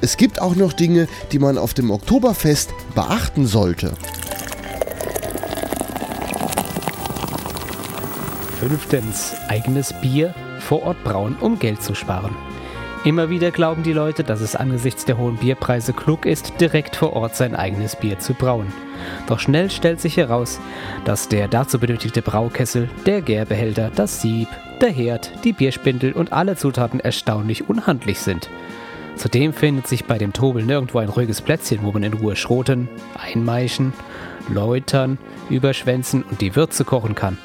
Es 0.00 0.16
gibt 0.16 0.40
auch 0.40 0.54
noch 0.54 0.72
Dinge, 0.72 1.08
die 1.30 1.38
man 1.38 1.58
auf 1.58 1.74
dem 1.74 1.90
Oktoberfest 1.90 2.70
beachten 2.94 3.46
sollte. 3.46 3.92
Fünftens, 8.62 9.34
eigenes 9.48 9.92
Bier 9.92 10.32
vor 10.60 10.84
Ort 10.84 11.02
brauen, 11.02 11.34
um 11.40 11.58
Geld 11.58 11.82
zu 11.82 11.96
sparen. 11.96 12.36
Immer 13.04 13.28
wieder 13.28 13.50
glauben 13.50 13.82
die 13.82 13.92
Leute, 13.92 14.22
dass 14.22 14.40
es 14.40 14.54
angesichts 14.54 15.04
der 15.04 15.18
hohen 15.18 15.34
Bierpreise 15.34 15.92
klug 15.92 16.26
ist, 16.26 16.60
direkt 16.60 16.94
vor 16.94 17.14
Ort 17.14 17.34
sein 17.34 17.56
eigenes 17.56 17.96
Bier 17.96 18.20
zu 18.20 18.34
brauen. 18.34 18.72
Doch 19.26 19.40
schnell 19.40 19.68
stellt 19.68 20.00
sich 20.00 20.16
heraus, 20.16 20.60
dass 21.04 21.26
der 21.26 21.48
dazu 21.48 21.80
benötigte 21.80 22.22
Braukessel, 22.22 22.88
der 23.04 23.20
Gärbehälter, 23.20 23.90
das 23.92 24.22
Sieb, 24.22 24.46
der 24.80 24.90
Herd, 24.90 25.32
die 25.42 25.52
Bierspindel 25.52 26.12
und 26.12 26.32
alle 26.32 26.54
Zutaten 26.54 27.00
erstaunlich 27.00 27.68
unhandlich 27.68 28.20
sind. 28.20 28.48
Zudem 29.16 29.52
findet 29.52 29.88
sich 29.88 30.04
bei 30.04 30.18
dem 30.18 30.32
Tobel 30.32 30.62
nirgendwo 30.62 30.98
ein 30.98 31.08
ruhiges 31.08 31.40
Plätzchen, 31.40 31.80
wo 31.82 31.90
man 31.90 32.04
in 32.04 32.12
Ruhe 32.12 32.36
schroten, 32.36 32.88
einmeischen, 33.18 33.92
läutern, 34.48 35.18
überschwänzen 35.50 36.22
und 36.22 36.40
die 36.40 36.54
Würze 36.54 36.84
kochen 36.84 37.16
kann. 37.16 37.38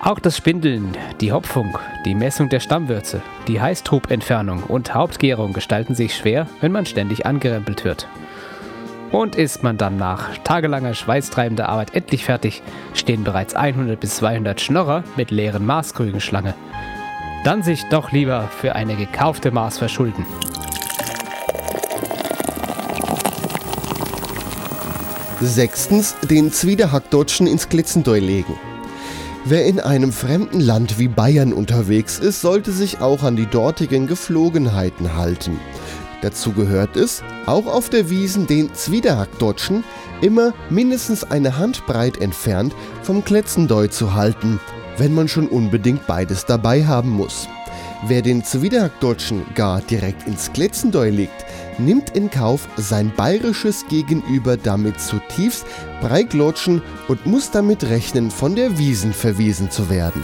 Auch 0.00 0.20
das 0.20 0.36
Spindeln, 0.36 0.96
die 1.20 1.32
Hopfung, 1.32 1.76
die 2.04 2.14
Messung 2.14 2.48
der 2.48 2.60
Stammwürze, 2.60 3.20
die 3.48 3.60
Heißtrubentfernung 3.60 4.62
und 4.62 4.94
Hauptgärung 4.94 5.52
gestalten 5.52 5.96
sich 5.96 6.14
schwer, 6.14 6.46
wenn 6.60 6.70
man 6.70 6.86
ständig 6.86 7.26
angerempelt 7.26 7.84
wird. 7.84 8.06
Und 9.10 9.34
ist 9.34 9.64
man 9.64 9.76
dann 9.76 9.96
nach 9.96 10.38
tagelanger 10.44 10.94
schweißtreibender 10.94 11.68
Arbeit 11.68 11.94
endlich 11.94 12.24
fertig, 12.24 12.62
stehen 12.94 13.24
bereits 13.24 13.56
100 13.56 13.98
bis 13.98 14.16
200 14.16 14.60
Schnorrer 14.60 15.02
mit 15.16 15.32
leeren 15.32 15.66
Maßkrügen 15.66 16.20
Schlange. 16.20 16.54
Dann 17.42 17.64
sich 17.64 17.82
doch 17.90 18.12
lieber 18.12 18.48
für 18.60 18.76
eine 18.76 18.94
gekaufte 18.94 19.50
Maß 19.50 19.78
verschulden. 19.78 20.24
Sechstens, 25.40 26.14
den 26.30 26.52
Zwiederhackdotschen 26.52 27.48
ins 27.48 27.68
Glitzendoi 27.68 28.20
legen. 28.20 28.54
Wer 29.44 29.64
in 29.66 29.80
einem 29.80 30.12
fremden 30.12 30.60
Land 30.60 30.98
wie 30.98 31.08
Bayern 31.08 31.52
unterwegs 31.52 32.18
ist, 32.18 32.40
sollte 32.40 32.72
sich 32.72 33.00
auch 33.00 33.22
an 33.22 33.36
die 33.36 33.46
dortigen 33.46 34.06
Geflogenheiten 34.06 35.16
halten. 35.16 35.58
Dazu 36.22 36.52
gehört 36.52 36.96
es, 36.96 37.22
auch 37.46 37.66
auf 37.66 37.88
der 37.88 38.10
Wiesen 38.10 38.46
den 38.46 38.74
Zwiederhackdotschen 38.74 39.84
immer 40.20 40.52
mindestens 40.68 41.24
eine 41.24 41.56
Handbreit 41.58 42.18
entfernt 42.18 42.74
vom 43.02 43.24
Kletzendoi 43.24 43.88
zu 43.88 44.14
halten, 44.14 44.60
wenn 44.96 45.14
man 45.14 45.28
schon 45.28 45.46
unbedingt 45.46 46.06
beides 46.06 46.44
dabei 46.44 46.84
haben 46.84 47.10
muss. 47.10 47.48
Wer 48.06 48.22
den 48.22 48.44
Zuwiderdeutschen 48.44 49.44
gar 49.54 49.80
direkt 49.80 50.26
ins 50.26 50.52
Glätzendeu 50.52 51.10
legt, 51.10 51.44
nimmt 51.78 52.16
in 52.16 52.30
Kauf, 52.30 52.68
sein 52.76 53.12
bayerisches 53.16 53.86
Gegenüber 53.88 54.56
damit 54.56 55.00
zutiefst 55.00 55.66
breiglotschen 56.00 56.80
und 57.08 57.26
muss 57.26 57.50
damit 57.50 57.82
rechnen, 57.84 58.30
von 58.30 58.54
der 58.54 58.78
Wiesen 58.78 59.12
verwiesen 59.12 59.70
zu 59.70 59.90
werden. 59.90 60.22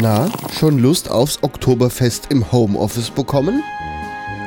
Na, 0.00 0.30
schon 0.52 0.78
Lust 0.78 1.10
aufs 1.10 1.42
Oktoberfest 1.42 2.28
im 2.30 2.52
Homeoffice 2.52 3.10
bekommen? 3.10 3.64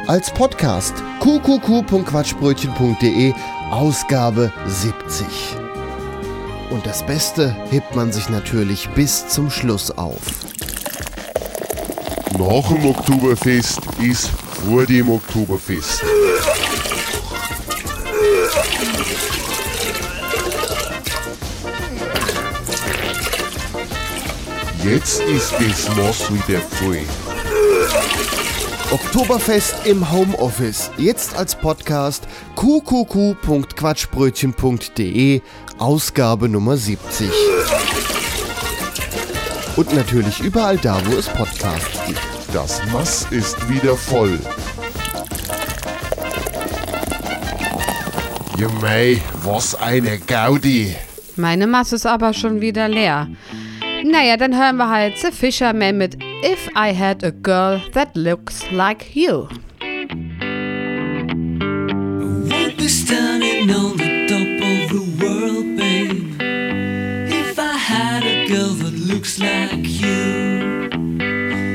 Als 0.07 0.31
Podcast 0.31 0.93
qqq.quatschbrötchen.de 1.19 3.33
Ausgabe 3.71 4.53
70. 4.67 5.62
Und 6.73 6.87
das 6.87 7.05
Beste 7.05 7.55
hebt 7.69 7.95
man 7.95 8.11
sich 8.11 8.29
natürlich 8.29 8.89
bis 8.95 9.27
zum 9.27 9.51
Schluss 9.51 9.91
auf. 9.91 10.21
Nach 12.31 12.67
dem 12.67 12.87
Oktoberfest 12.87 13.79
ist 14.01 14.31
vor 14.65 14.83
dem 14.83 15.11
Oktoberfest. 15.11 16.03
Jetzt 24.83 25.21
ist 25.21 25.53
das 25.53 25.95
Maß 25.95 26.33
wieder 26.33 26.59
voll. 26.59 27.05
Oktoberfest 28.93 29.87
im 29.87 30.11
Homeoffice. 30.11 30.91
Jetzt 30.99 31.35
als 31.35 31.55
Podcast 31.55 32.27
qqq.quatschbrötchen.de 32.55 35.41
Ausgabe 35.79 36.47
Nummer 36.47 36.77
70. 36.77 37.31
Und 39.77 39.95
natürlich 39.95 40.41
überall 40.41 40.77
da, 40.77 41.01
wo 41.07 41.17
es 41.17 41.27
Podcasts 41.27 42.05
gibt. 42.05 42.21
Das 42.53 42.85
Mass 42.91 43.25
ist 43.31 43.67
wieder 43.67 43.97
voll. 43.97 44.39
Ja 48.59 48.69
mei, 48.79 49.19
was 49.43 49.73
eine 49.73 50.19
Gaudi. 50.19 50.95
Meine 51.35 51.65
Masse 51.65 51.95
ist 51.95 52.05
aber 52.05 52.31
schon 52.33 52.61
wieder 52.61 52.87
leer. 52.87 53.27
Naja, 54.03 54.37
dann 54.37 54.55
hören 54.55 54.77
wir 54.77 54.89
halt 54.89 55.17
The 55.17 55.31
Fisherman 55.31 55.97
mit 55.97 56.15
If 56.45 56.67
I 56.75 56.91
Had 56.91 57.23
a 57.23 57.31
Girl 57.31 57.79
That 57.93 58.17
Looks 58.17 58.69
Like 58.69 59.15
You. 59.15 59.47
Won't 62.51 62.77
be 62.77 62.89
standing 62.89 63.71
on 63.71 63.95
the 63.95 64.27
top 64.27 64.41
of 64.41 64.89
the 64.91 65.03
world, 65.21 65.77
babe. 65.77 66.35
If 67.31 67.57
I 67.57 67.77
had 67.77 68.25
a 68.25 68.45
girl 68.49 68.73
that 68.83 68.93
looks 68.93 69.39
like 69.39 69.87
you, 69.87 70.89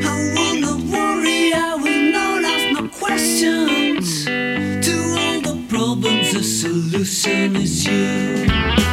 I 0.05 0.13
will 0.37 0.61
not 0.61 0.81
worry, 0.93 1.51
I 1.55 1.75
will 1.75 2.13
not 2.13 2.45
ask 2.45 2.71
no 2.79 2.89
questions. 2.89 4.27
To 4.27 4.95
all 5.17 5.41
the 5.41 5.65
problems, 5.71 6.35
the 6.35 6.43
solution 6.43 7.57
is 7.57 7.87
you. 7.87 8.88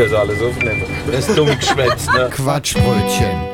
Das 0.00 0.12
alles 0.14 0.40
aufnehme. 0.40 0.86
Das 1.06 1.28
ist 1.28 1.36
dumm 1.36 1.48
geschwätzt, 1.58 2.10
ne? 2.12 2.30
Quatschbrötchen. 2.30 3.50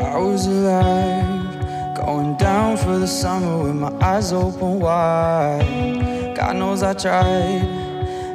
I 0.00 0.18
was 0.18 0.46
alive, 0.46 1.94
going 1.94 2.36
down 2.36 2.76
for 2.76 2.98
the 2.98 3.06
summer 3.06 3.58
with 3.62 3.74
my 3.74 3.92
eyes 4.00 4.32
open 4.32 4.80
wide. 4.80 6.34
God 6.34 6.56
knows 6.56 6.82
I 6.82 6.94
tried. 6.94 7.62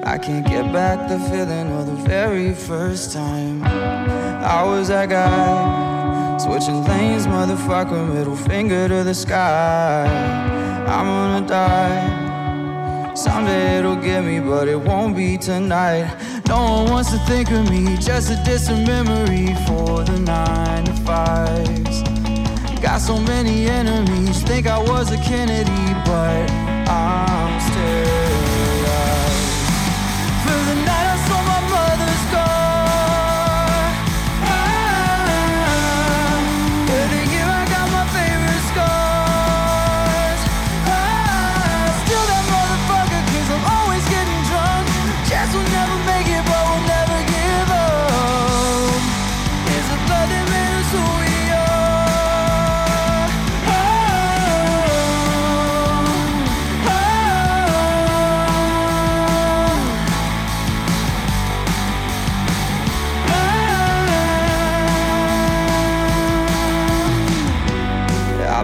I 0.06 0.18
can't 0.18 0.46
get 0.46 0.72
back 0.72 1.10
the 1.10 1.20
feeling 1.20 1.70
of 1.74 1.86
the 1.88 2.10
very 2.10 2.54
first 2.54 3.12
time. 3.12 4.27
I 4.48 4.64
was 4.64 4.88
that 4.88 5.10
guy, 5.10 6.38
switching 6.38 6.82
lanes, 6.86 7.28
motherfucker, 7.28 8.14
middle 8.14 8.38
finger 8.38 8.88
to 8.88 9.04
the 9.04 9.14
sky. 9.14 10.06
I'm 10.88 11.06
gonna 11.06 11.46
die. 11.46 13.14
Someday 13.14 13.80
it'll 13.80 13.98
get 13.98 14.24
me, 14.24 14.40
but 14.40 14.70
it 14.70 14.80
won't 14.80 15.18
be 15.18 15.38
tonight. 15.38 16.08
No 16.48 16.64
one 16.64 16.92
wants 16.92 17.12
to 17.12 17.18
think 17.26 17.52
of 17.52 17.70
me, 17.70 17.98
just 17.98 18.32
a 18.32 18.42
distant 18.46 18.88
memory 18.88 19.54
for 19.68 20.06
the 20.06 20.18
nine 20.18 20.86
to 20.86 20.94
fives. 20.94 22.02
Got 22.80 23.02
so 23.02 23.20
many 23.20 23.68
enemies, 23.68 24.44
think 24.44 24.66
I 24.66 24.80
was 24.80 25.12
a 25.12 25.18
Kennedy, 25.18 25.94
but 26.06 26.50
I'm 26.90 27.37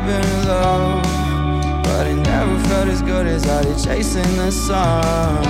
I've 0.03 0.21
been 0.21 0.31
in 0.37 0.47
love, 0.49 1.83
but 1.85 2.07
it 2.07 2.15
never 2.15 2.59
felt 2.67 2.89
as 2.89 3.01
good 3.01 3.25
as 3.25 3.47
I 3.47 3.63
did 3.63 3.81
chasing 3.81 4.35
the 4.35 4.51
sun. 4.51 5.47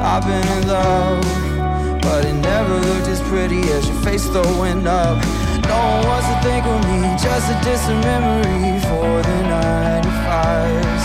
I've 0.00 0.24
been 0.24 0.46
in 0.56 0.68
love, 0.68 2.00
but 2.00 2.24
it 2.24 2.34
never 2.34 2.78
looked 2.78 3.08
as 3.08 3.20
pretty 3.22 3.58
as 3.72 3.88
your 3.88 3.98
face 4.02 4.28
throwing 4.28 4.86
up. 4.86 5.18
No 5.66 5.78
one 5.82 6.06
wants 6.06 6.28
to 6.28 6.38
think 6.46 6.64
of 6.64 6.78
me, 6.86 7.10
just 7.18 7.50
a 7.50 7.58
distant 7.64 8.04
memory 8.04 8.78
for 8.86 9.20
the 9.20 9.38
95s. 9.50 11.04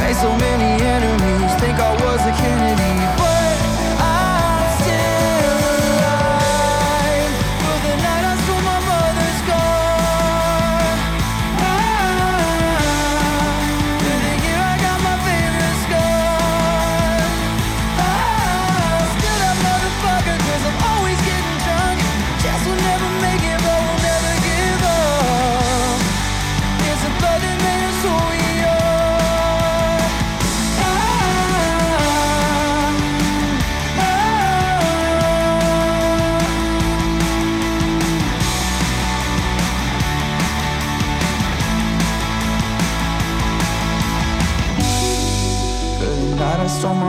Made 0.00 0.16
so 0.16 0.36
many 0.36 0.82
enemies, 0.82 1.60
think 1.60 1.78
I 1.78 1.94
was 1.94 2.20
a 2.26 2.32
Kennedy. 2.42 2.97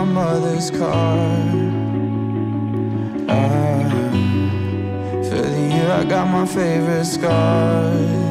Mother's 0.09 0.71
car. 0.71 1.17
Ah, 3.29 3.89
for 5.23 5.41
the 5.41 5.69
year 5.73 5.91
I 5.91 6.03
got 6.03 6.27
my 6.27 6.45
favorite 6.45 7.05
scars. 7.05 8.28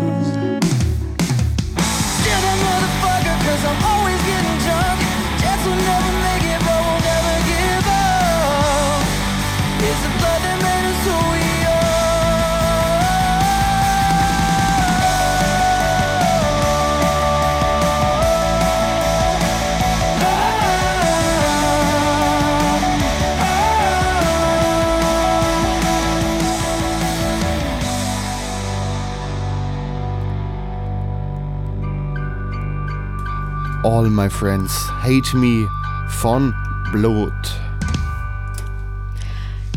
All 33.88 34.10
My 34.10 34.28
Friends 34.28 34.92
Hate 35.02 35.34
Me 35.34 35.66
von 36.10 36.54
Blut. 36.92 37.32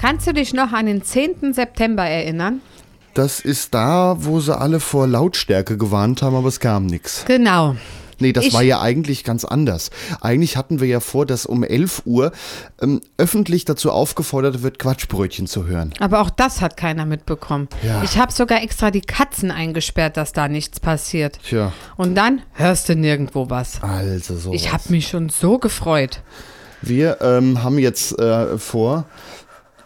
Kannst 0.01 0.28
du 0.28 0.34
dich 0.34 0.53
noch 0.53 0.74
an 0.74 0.88
den 0.88 1.01
10. 1.01 1.53
September 1.53 2.03
erinnern? 2.03 2.59
Das 3.14 3.39
ist 3.39 3.74
da, 3.74 4.18
wo 4.20 4.41
sie 4.41 4.53
alle 4.53 4.82
vor 4.82 5.07
Lautstärke 5.07 5.78
gewarnt 5.78 6.22
haben, 6.22 6.36
aber 6.36 6.49
es 6.49 6.59
kam 6.59 6.88
nichts. 6.88 7.24
Genau. 7.26 7.78
Nee, 8.22 8.34
das 8.34 8.46
Ich- 8.46 8.54
war 8.54 8.62
ja 8.62 8.80
eigentlich 8.82 9.24
ganz 9.24 9.44
anders. 9.46 9.90
Eigentlich 10.22 10.56
hatten 10.58 10.80
wir 10.80 10.88
ja 10.88 11.00
vor, 11.00 11.26
dass 11.26 11.46
um 11.46 11.64
11 11.64 12.04
Uhr 12.06 12.32
ähm, 12.82 13.02
öffentlich 13.18 13.66
dazu 13.66 13.92
aufgefordert 13.92 14.64
wird, 14.64 14.80
Quatschbrötchen 14.80 15.48
zu 15.48 15.66
hören. 15.66 15.94
Aber 16.00 16.22
auch 16.22 16.30
das 16.30 16.62
hat 16.62 16.78
keiner 16.78 17.06
mitbekommen. 17.06 17.68
Ja. 17.84 18.04
Ich 18.04 18.18
habe 18.18 18.32
sogar 18.32 18.62
extra 18.64 18.92
die 18.92 19.02
Katzen 19.02 19.52
eingesperrt, 19.52 20.18
dass 20.18 20.32
da 20.34 20.48
nichts 20.48 20.80
passiert. 20.80 21.40
Tja, 21.44 21.74
Und 21.98 22.16
dann 22.16 22.42
hörst 22.54 22.88
du 22.90 22.96
nirgendwo 22.96 23.50
was. 23.50 23.82
also 23.84 24.38
so. 24.38 24.54
Ich 24.54 24.72
habe 24.72 24.84
mich 24.90 25.08
schon 25.08 25.30
so 25.30 25.58
gefreut. 25.58 26.22
Wir 26.82 27.20
ähm, 27.22 27.62
haben 27.64 27.78
jetzt 27.78 28.18
äh, 28.20 28.58
vor, 28.58 29.06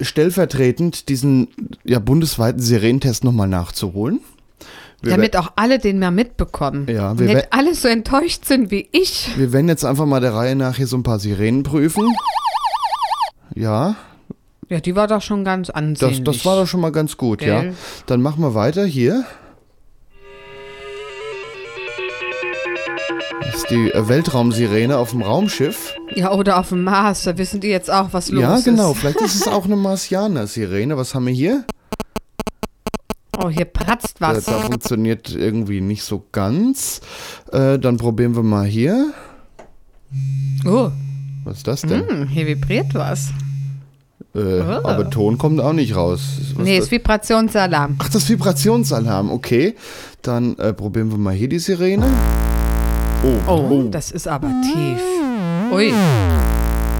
stellvertretend 0.02 1.10
diesen 1.10 1.50
ja, 1.84 2.00
bundesweiten 2.00 2.62
Sirenentest 2.62 3.24
nochmal 3.24 3.48
nachzuholen. 3.48 4.20
Wir 5.06 5.12
damit 5.12 5.38
auch 5.38 5.52
alle 5.56 5.78
den 5.80 6.00
mal 6.00 6.12
mitbekommen. 6.12 6.88
Ja, 6.90 7.18
wir 7.18 7.28
nicht 7.28 7.48
alle 7.52 7.76
so 7.76 7.88
enttäuscht 7.88 8.46
sind 8.46 8.72
wie 8.72 8.88
ich. 8.92 9.30
Wir 9.38 9.54
werden 9.54 9.68
jetzt 9.70 9.86
einfach 9.86 10.06
mal 10.06 10.20
der 10.20 10.34
Reihe 10.34 10.56
nach 10.56 10.78
hier 10.78 10.88
so 10.88 10.98
ein 10.98 11.04
paar 11.04 11.20
Sirenen 11.20 11.64
prüfen. 11.64 12.12
Ja, 13.54 13.96
Ja, 14.70 14.80
die 14.80 14.96
war 14.96 15.08
doch 15.08 15.22
schon 15.22 15.44
ganz 15.46 15.68
das, 15.68 15.76
ansehnlich. 15.76 16.24
das 16.24 16.44
war 16.46 16.56
doch 16.58 16.66
schon 16.68 16.82
mal 16.82 16.92
ganz 16.92 17.18
gut, 17.18 17.42
ja. 17.44 17.62
Gell? 17.62 17.74
Dann 18.08 18.22
machen 18.24 18.42
wir 18.42 18.56
weiter 18.56 18.84
hier. 18.86 19.24
Das 23.42 23.56
ist 23.58 23.70
die 23.70 23.92
äh, 23.92 24.08
Weltraumsirene 24.10 24.98
auf 24.98 25.12
dem 25.12 25.22
Raumschiff. 25.22 25.94
Ja, 26.16 26.32
oder 26.34 26.60
auf 26.60 26.70
dem 26.70 26.84
Mars, 26.84 27.24
da 27.24 27.38
wissen 27.38 27.62
die 27.62 27.68
jetzt 27.68 27.92
auch, 27.92 28.10
was 28.12 28.30
los 28.30 28.42
ja, 28.42 28.56
ist. 28.56 28.66
genau. 28.66 28.94
Vielleicht 28.94 29.22
ist 29.22 29.36
es 29.36 29.48
auch 29.48 29.66
eine 29.66 29.76
Marsianer-Sirene. 29.76 30.98
Was 30.98 31.14
haben 31.14 31.28
wir 31.28 31.34
hier? 31.34 31.64
Oh, 33.38 33.50
hier 33.50 33.66
pratzt 33.66 34.22
was. 34.22 34.46
da 34.46 34.60
funktioniert 34.60 35.30
irgendwie 35.34 35.82
nicht 35.82 36.04
so 36.04 36.24
ganz. 36.32 37.02
Äh, 37.52 37.78
dann 37.80 37.98
probieren 37.98 38.36
wir 38.36 38.44
mal 38.44 38.66
hier. 38.66 39.14
Oh, 40.66 40.90
Was 41.44 41.58
ist 41.58 41.68
das 41.68 41.82
denn? 41.82 42.08
hm, 42.08 42.28
hier 42.28 42.48
vibriert 42.48 42.94
was. 42.94 43.30
Äh, 44.34 44.62
Oh. 44.62 44.82
Aber 44.88 45.10
Ton 45.10 45.38
kommt 45.38 45.60
auch 45.62 45.72
nicht 45.74 45.96
raus. 45.96 46.22
Was 46.56 46.66
nee, 46.66 46.76
das? 46.78 46.86
ist 46.86 46.92
Vibrationsalarm. 46.92 47.96
Ach, 48.00 48.10
das 48.10 48.28
Vibrationsalarm, 48.30 49.32
okay. 49.32 49.76
Dann 50.22 50.58
äh, 50.58 50.74
probieren 50.74 51.10
wir 51.12 51.18
mal 51.18 51.34
hier 51.34 51.48
die 51.50 51.60
Sirene. 51.60 52.06
Oh, 53.24 53.52
Oh, 53.52 53.84
das 53.90 54.12
ist 54.12 54.28
aber 54.28 54.50
tief. 54.62 55.02
Ui. 55.74 55.94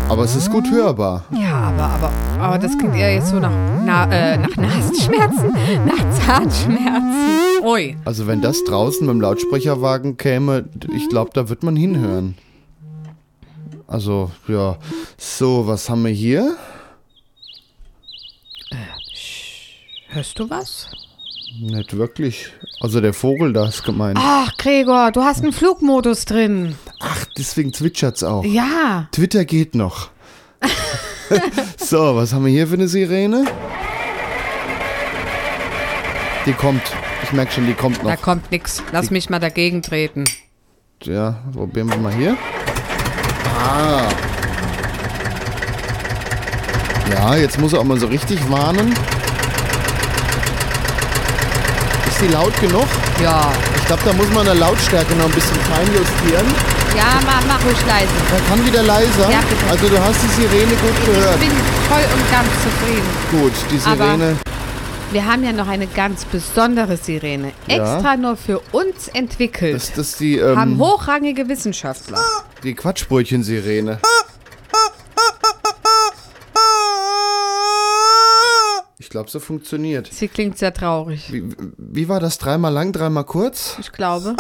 Aber 0.10 0.24
es 0.24 0.36
ist 0.36 0.52
gut 0.52 0.70
hörbar. 0.70 1.26
Ja, 1.32 1.54
aber, 1.54 1.84
aber, 1.84 2.12
aber 2.40 2.60
das 2.60 2.78
klingt 2.78 2.96
eher 2.96 3.14
jetzt 3.14 3.30
so 3.30 3.40
nach, 3.40 3.52
na, 3.84 4.12
äh, 4.12 4.38
nach 4.38 4.56
Nasenschmerzen, 4.56 5.52
nach 5.86 6.12
Zahnschmerzen. 6.12 7.64
Ui. 7.64 7.98
Also 8.06 8.28
wenn 8.28 8.42
das 8.42 8.64
draußen 8.64 9.06
mit 9.06 9.14
dem 9.14 9.22
Lautsprecherwagen 9.22 10.18
käme, 10.18 10.66
ich 10.96 11.10
glaube, 11.10 11.32
da 11.34 11.50
wird 11.50 11.64
man 11.64 11.76
hinhören. 11.76 12.36
Also, 13.88 14.32
ja. 14.48 14.78
So, 15.18 15.68
was 15.68 15.90
haben 15.90 16.04
wir 16.04 16.12
hier? 16.12 16.56
Hörst 20.10 20.40
du 20.40 20.50
was? 20.50 20.88
Nicht 21.60 21.96
wirklich. 21.98 22.52
Also 22.82 23.00
der 23.02 23.14
Vogel 23.14 23.54
da 23.54 23.68
ist 23.68 23.84
gemeint. 23.84 24.18
Ach, 24.22 24.56
Gregor, 24.58 25.12
du 25.12 25.22
hast 25.22 25.42
einen 25.44 25.54
Flugmodus 25.54 26.26
drin. 26.26 26.76
Ach, 27.00 27.26
deswegen 27.38 27.74
zwitschert's 27.74 28.24
auch. 28.24 28.44
Ja. 28.44 29.08
Twitter 29.12 29.46
geht 29.46 29.76
noch. 29.76 30.10
so, 31.78 32.16
was 32.16 32.34
haben 32.34 32.46
wir 32.46 32.52
hier 32.52 32.68
für 32.68 32.74
eine 32.74 32.88
Sirene? 32.88 33.46
Die 36.46 36.54
kommt. 36.54 36.82
Ich 37.24 37.32
merke 37.32 37.52
schon, 37.54 37.66
die 37.68 37.74
kommt 37.74 38.00
Da 38.04 38.14
noch. 38.16 38.22
kommt 38.22 38.52
nix. 38.52 38.84
Lass 38.92 39.08
Die- 39.08 39.14
mich 39.14 39.30
mal 39.30 39.40
dagegen 39.40 39.82
treten. 39.82 40.26
Ja, 41.04 41.42
probieren 41.54 41.90
wir 41.90 41.98
mal 41.98 42.14
hier. 42.14 42.36
Ah. 43.60 44.10
Ja, 47.12 47.36
jetzt 47.36 47.60
muss 47.60 47.74
er 47.74 47.80
auch 47.80 47.84
mal 47.84 48.00
so 48.00 48.08
richtig 48.08 48.40
warnen. 48.50 48.94
Ist 52.26 52.32
die 52.32 52.38
laut 52.38 52.60
genug? 52.60 52.88
Ja. 53.22 53.52
Ich 53.76 53.86
glaube, 53.86 54.02
da 54.04 54.14
muss 54.14 54.32
man 54.32 54.46
der 54.46 54.56
Lautstärke 54.56 55.14
noch 55.16 55.26
ein 55.26 55.32
bisschen 55.32 55.58
fein 55.58 55.86
justieren. 55.88 56.46
Ja, 56.98 57.20
mach, 57.24 57.46
mach 57.48 57.64
ruhig 57.64 57.78
leise. 57.86 58.10
Er 58.34 58.50
kann 58.50 58.66
wieder 58.66 58.82
leiser. 58.82 59.30
Ja, 59.30 59.42
bitte. 59.48 59.70
Also 59.70 59.88
du 59.88 60.00
hast 60.00 60.18
die 60.24 60.42
Sirene 60.42 60.72
gut 60.72 61.06
gehört. 61.06 61.36
Ich 61.36 61.48
bin 61.48 61.58
voll 61.88 62.02
und 62.02 62.32
ganz 62.32 62.50
zufrieden. 62.64 63.10
Gut, 63.30 63.54
die 63.72 63.78
Sirene. 63.78 64.38
Aber 64.42 65.14
wir 65.14 65.26
haben 65.26 65.44
ja 65.44 65.54
noch 65.54 65.68
eine 65.68 65.86
ganz 65.86 66.26
besondere 66.26 66.98
Sirene. 66.98 67.52
Ja. 67.68 67.76
Extra 67.76 68.18
nur 68.18 68.38
für 68.38 68.60
uns 68.72 69.08
entwickelt. 69.10 69.76
Das, 69.76 69.94
das 69.94 70.18
die, 70.18 70.42
haben 70.42 70.74
ähm, 70.74 70.80
hochrangige 70.80 71.48
Wissenschaftler. 71.48 72.20
die 72.64 72.74
Quatschbrötchen-Sirene. 72.74 74.00
Glaube, 79.16 79.30
so 79.30 79.40
funktioniert. 79.40 80.10
Sie 80.12 80.28
klingt 80.28 80.58
sehr 80.58 80.74
traurig. 80.74 81.32
Wie, 81.32 81.50
wie 81.78 82.10
war 82.10 82.20
das? 82.20 82.38
Dreimal 82.38 82.74
lang, 82.74 82.92
dreimal 82.92 83.24
kurz? 83.24 83.78
Ich 83.80 83.94
glaube. 83.94 84.36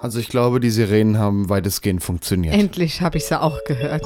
Also 0.00 0.18
ich 0.18 0.28
glaube, 0.28 0.58
die 0.58 0.70
Sirenen 0.70 1.18
haben 1.18 1.48
weitestgehend 1.48 2.02
funktioniert. 2.02 2.52
Endlich 2.52 3.00
habe 3.00 3.16
ich 3.18 3.26
sie 3.26 3.40
auch 3.40 3.62
gehört. 3.64 4.04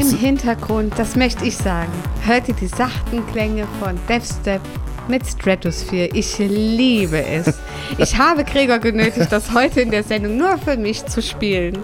Das- 0.00 0.12
Im 0.12 0.18
Hintergrund, 0.18 0.92
das 0.96 1.16
möchte 1.16 1.44
ich 1.44 1.56
sagen, 1.56 1.92
hört 2.24 2.48
ihr 2.48 2.54
die 2.54 2.66
sachten 2.68 3.26
Klänge 3.32 3.66
von 3.80 3.98
Deathstep 4.08 4.60
mit 5.08 5.24
Stratosphere. 5.26 6.08
Ich 6.14 6.38
liebe 6.38 7.24
es. 7.24 7.54
Ich 7.98 8.18
habe 8.18 8.42
Gregor 8.42 8.78
genötigt, 8.80 9.30
das 9.30 9.54
heute 9.54 9.80
in 9.80 9.92
der 9.92 10.02
Sendung 10.02 10.36
nur 10.36 10.58
für 10.58 10.76
mich 10.76 11.06
zu 11.06 11.22
spielen. 11.22 11.78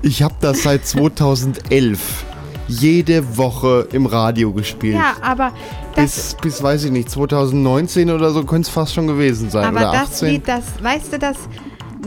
Ich 0.00 0.22
habe 0.22 0.34
das 0.40 0.62
seit 0.62 0.86
2011 0.86 2.24
jede 2.66 3.36
Woche 3.36 3.86
im 3.92 4.06
Radio 4.06 4.52
gespielt. 4.52 4.94
Ja, 4.96 5.16
aber 5.20 5.52
das, 5.94 6.34
bis, 6.34 6.54
bis, 6.54 6.62
weiß 6.62 6.84
ich 6.84 6.90
nicht, 6.92 7.10
2019 7.10 8.10
oder 8.10 8.30
so 8.30 8.42
könnte 8.44 8.68
es 8.68 8.72
fast 8.72 8.94
schon 8.94 9.06
gewesen 9.06 9.50
sein. 9.50 9.64
aber 9.66 9.80
oder 9.80 9.92
das 9.92 10.12
18. 10.14 10.28
Lied, 10.28 10.48
das, 10.48 10.62
weißt 10.82 11.12
du, 11.12 11.18
das, 11.18 11.36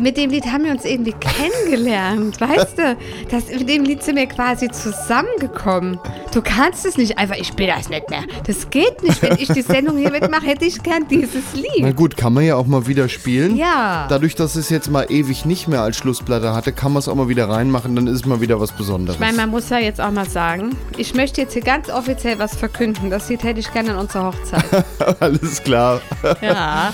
mit 0.02 0.18
dem 0.18 0.32
Lied 0.32 0.46
haben 0.46 0.64
wir 0.66 0.72
uns 0.72 0.84
irgendwie 0.84 1.14
kennengelernt, 1.14 2.42
weißt 2.42 2.78
du? 2.78 2.98
Das, 3.30 3.48
mit 3.48 3.70
dem 3.70 3.84
Lied 3.84 4.04
sind 4.04 4.16
wir 4.16 4.26
quasi 4.26 4.70
zusammengekommen. 4.70 6.00
Du 6.34 6.42
kannst 6.42 6.86
es 6.86 6.98
nicht 6.98 7.18
einfach, 7.18 7.36
ich 7.36 7.48
spiele 7.48 7.74
das 7.76 7.90
nicht 7.90 8.10
mehr. 8.10 8.24
Das 8.46 8.70
geht 8.70 9.04
nicht. 9.04 9.22
Wenn 9.22 9.38
ich 9.38 9.48
die 9.50 9.62
Sendung 9.62 9.98
hier 9.98 10.12
mitmache, 10.12 10.46
hätte 10.46 10.66
ich 10.66 10.82
gern 10.82 11.08
dieses 11.08 11.44
Na 11.54 11.88
Lied. 11.88 11.96
gut, 11.96 12.18
kann 12.18 12.34
man 12.34 12.44
ja 12.44 12.56
auch 12.56 12.66
mal 12.66 12.88
wieder 12.88 13.08
spielen. 13.10 13.56
Ja. 13.56 14.08
Dadurch, 14.10 14.36
dass 14.36 14.56
es 14.56 14.70
jetzt 14.70 14.90
mal 14.90 15.06
ewig 15.10 15.46
nicht 15.46 15.68
mehr 15.68 15.82
als 15.82 15.98
Schlussplatte 15.98 16.54
hatte, 16.54 16.72
kann 16.72 16.94
man 16.94 17.00
es 17.00 17.08
auch 17.08 17.16
mal 17.16 17.30
wieder 17.30 17.48
reinmachen, 17.50 17.96
dann 17.96 18.08
ist 18.08 18.16
es 18.16 18.26
mal 18.26 18.42
wieder 18.42 18.60
was 18.60 18.72
Besonderes. 18.72 19.16
Ich 19.16 19.22
meine, 19.22 19.38
man 19.38 19.50
muss 19.50 19.70
ja 19.70 19.78
jetzt 19.78 20.02
auch 20.02 20.12
mal 20.12 20.28
sagen, 20.28 20.76
ich 20.98 21.14
möchte 21.14 21.42
jetzt 21.42 21.54
hier 21.54 21.62
ganz 21.62 21.90
offiziell 21.90 22.40
was 22.40 22.56
verkünden. 22.56 23.10
Das 23.10 23.30
Lied 23.30 23.44
hätte 23.44 23.60
ich 23.60 23.72
gerne 23.72 23.92
an 23.92 23.98
unserer 23.98 24.28
Hochzeit. 24.28 24.66
Alles 25.20 25.62
klar. 25.64 26.02
Ja. 26.42 26.92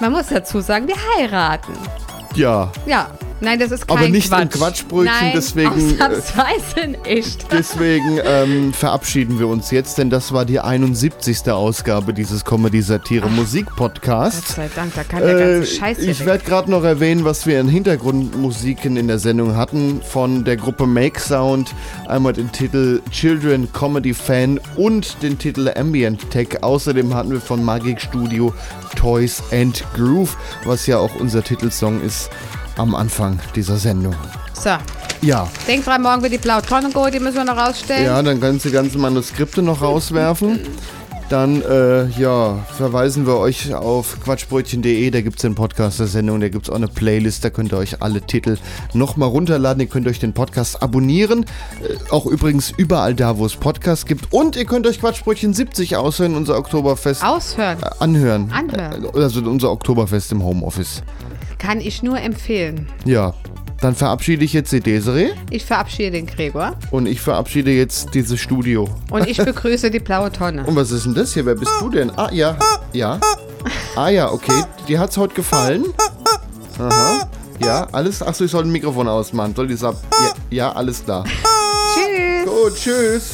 Man 0.00 0.12
muss 0.12 0.26
dazu 0.28 0.60
sagen, 0.60 0.86
wir 0.88 0.96
heiraten. 1.16 1.72
Ja. 2.34 2.70
Ja. 2.86 3.06
Nein, 3.40 3.58
das 3.60 3.70
ist 3.70 3.86
kein 3.86 3.98
Aber 3.98 4.08
nicht 4.08 4.28
Quatsch. 4.28 4.42
im 4.42 4.48
Quatschbrötchen, 4.50 5.14
Nein, 5.20 5.32
deswegen, 5.34 5.70
äh, 5.70 6.02
Ausnahmsweise 6.02 6.88
nicht. 7.06 7.46
Deswegen 7.52 8.20
ähm, 8.24 8.72
verabschieden 8.72 9.38
wir 9.38 9.48
uns 9.48 9.70
jetzt, 9.70 9.98
denn 9.98 10.10
das 10.10 10.32
war 10.32 10.44
die 10.44 10.60
71. 10.60 11.48
Ausgabe 11.50 12.12
dieses 12.12 12.44
Comedy-Satire-Musik-Podcasts. 12.44 14.46
Gott 14.48 14.56
sei 14.56 14.70
Dank, 14.74 14.94
da 14.94 15.04
kann 15.04 15.22
der 15.22 15.38
ganze 15.38 15.66
Scheiß 15.66 15.98
Äh, 15.98 16.10
Ich 16.10 16.24
werde 16.26 16.44
gerade 16.44 16.70
noch 16.70 16.84
erwähnen, 16.84 17.24
was 17.24 17.46
wir 17.46 17.60
in 17.60 17.68
Hintergrundmusiken 17.68 18.96
in 18.96 19.08
der 19.08 19.18
Sendung 19.18 19.56
hatten. 19.56 20.00
Von 20.02 20.44
der 20.44 20.56
Gruppe 20.56 20.86
Make 20.86 21.20
Sound 21.20 21.74
einmal 22.06 22.32
den 22.32 22.50
Titel 22.52 23.00
Children 23.10 23.72
Comedy 23.72 24.14
Fan 24.14 24.60
und 24.76 25.22
den 25.22 25.38
Titel 25.38 25.70
Ambient 25.76 26.30
Tech. 26.30 26.62
Außerdem 26.62 27.14
hatten 27.14 27.30
wir 27.30 27.40
von 27.40 27.64
Magic 27.64 28.00
Studio 28.00 28.52
Toys 28.96 29.42
and 29.52 29.84
Groove, 29.94 30.36
was 30.64 30.86
ja 30.86 30.98
auch 30.98 31.14
unser 31.20 31.42
Titelsong 31.44 32.02
ist 32.02 32.30
am 32.78 32.94
Anfang 32.94 33.38
dieser 33.54 33.76
Sendung. 33.76 34.14
So, 34.54 34.70
Ja, 35.20 35.48
denk 35.66 35.84
dran, 35.84 36.02
morgen 36.02 36.22
wird 36.22 36.32
die 36.32 36.38
blaue 36.38 36.62
Tonne 36.62 36.90
go, 36.90 37.08
die 37.10 37.20
müssen 37.20 37.36
wir 37.36 37.44
noch 37.44 37.56
rausstellen. 37.56 38.04
ja, 38.06 38.22
dann 38.22 38.40
kannst 38.40 38.64
du 38.64 38.68
die 38.70 38.74
ganzen 38.74 39.00
Manuskripte 39.00 39.62
noch 39.62 39.82
rauswerfen. 39.82 40.60
Dann 41.28 41.60
äh, 41.60 42.06
ja, 42.18 42.56
verweisen 42.78 43.26
wir 43.26 43.36
euch 43.36 43.74
auf 43.74 44.16
quatschbrötchen.de, 44.24 45.10
da 45.10 45.20
gibt 45.20 45.36
es 45.36 45.42
den 45.42 45.54
Podcast 45.54 46.00
der 46.00 46.06
Sendung, 46.06 46.40
da 46.40 46.48
gibt 46.48 46.64
es 46.64 46.70
auch 46.70 46.76
eine 46.76 46.88
Playlist, 46.88 47.44
da 47.44 47.50
könnt 47.50 47.70
ihr 47.74 47.76
euch 47.76 48.00
alle 48.00 48.22
Titel 48.22 48.56
nochmal 48.94 49.28
runterladen, 49.28 49.82
ihr 49.82 49.88
könnt 49.88 50.08
euch 50.08 50.20
den 50.20 50.32
Podcast 50.32 50.82
abonnieren, 50.82 51.44
äh, 51.82 51.96
auch 52.10 52.24
übrigens 52.24 52.70
überall 52.74 53.14
da, 53.14 53.36
wo 53.36 53.44
es 53.44 53.56
Podcasts 53.56 54.06
gibt 54.06 54.32
und 54.32 54.56
ihr 54.56 54.64
könnt 54.64 54.86
euch 54.86 55.00
Quatschbrötchen 55.00 55.52
70 55.52 55.96
aushören, 55.96 56.34
unser 56.34 56.56
Oktoberfest 56.56 57.22
Aushören. 57.22 57.76
äh, 57.82 57.90
anhören. 57.98 58.50
Anhören. 58.50 59.04
Äh, 59.04 59.20
Also 59.22 59.40
unser 59.42 59.70
Oktoberfest 59.70 60.32
im 60.32 60.42
Homeoffice. 60.42 61.02
Kann 61.58 61.80
ich 61.80 62.02
nur 62.02 62.20
empfehlen. 62.20 62.88
Ja, 63.04 63.34
dann 63.80 63.94
verabschiede 63.94 64.44
ich 64.44 64.52
jetzt 64.52 64.72
die 64.72 64.80
Desiree 64.80 65.30
Ich 65.50 65.64
verabschiede 65.64 66.12
den 66.12 66.26
Gregor 66.26 66.74
und 66.90 67.06
ich 67.06 67.20
verabschiede 67.20 67.70
jetzt 67.70 68.14
dieses 68.14 68.40
Studio. 68.40 68.88
und 69.10 69.26
ich 69.28 69.38
begrüße 69.38 69.90
die 69.90 70.00
blaue 70.00 70.32
Tonne. 70.32 70.64
Und 70.64 70.76
was 70.76 70.90
ist 70.90 71.06
denn 71.06 71.14
das 71.14 71.34
hier? 71.34 71.46
Wer 71.46 71.54
bist 71.54 71.70
du 71.80 71.88
denn? 71.90 72.10
Ah, 72.16 72.30
ja. 72.32 72.56
Ja. 72.92 73.20
Ah, 73.96 74.08
ja, 74.08 74.30
okay. 74.30 74.64
Dir 74.88 74.98
hat's 75.00 75.16
heute 75.16 75.34
gefallen? 75.34 75.84
Aha. 76.78 77.28
Ja, 77.60 77.88
alles. 77.92 78.22
Achso, 78.22 78.44
ich 78.44 78.50
soll 78.52 78.64
ein 78.64 78.70
Mikrofon 78.70 79.08
ausmachen. 79.08 79.52
Soll 79.54 79.70
ich 79.70 79.80
sagen? 79.80 79.98
Ja, 80.12 80.32
ja, 80.50 80.72
alles 80.72 81.04
klar. 81.04 81.24
Tschüss. 81.24 82.44
Gut, 82.46 82.74
tschüss. 82.76 83.32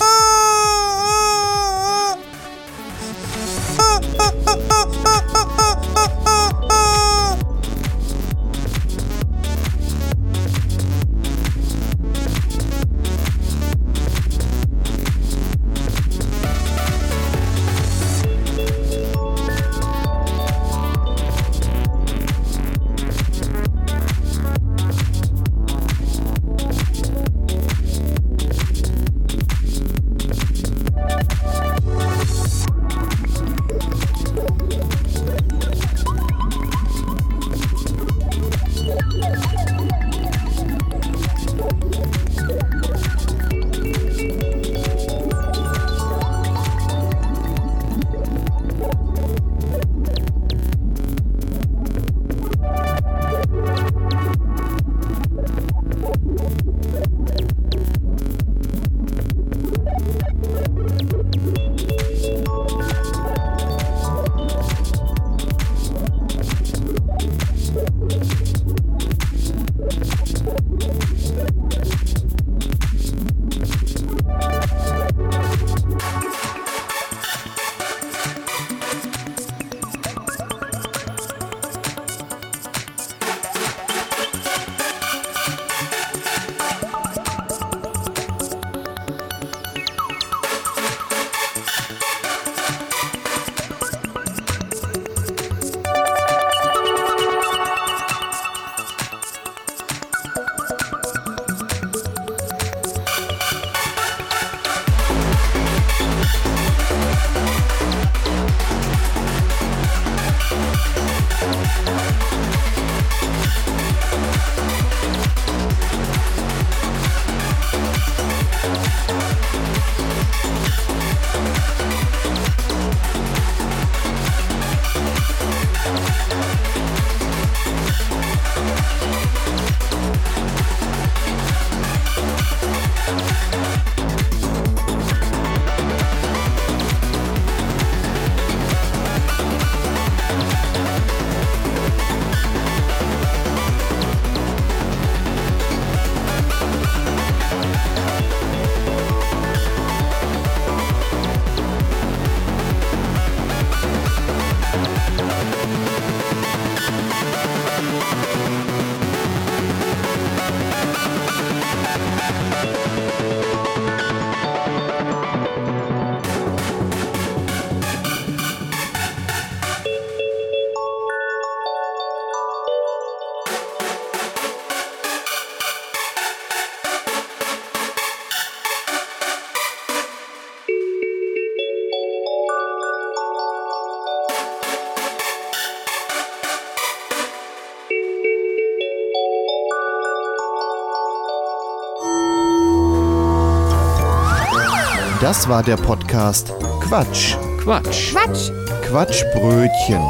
Das 195.25 195.49
war 195.49 195.63
der 195.63 195.79
Podcast 195.79 196.53
Quatsch. 196.83 197.39
Quatsch. 197.59 198.13
Quatsch. 198.13 198.51
Quatschbrötchen. 198.83 200.03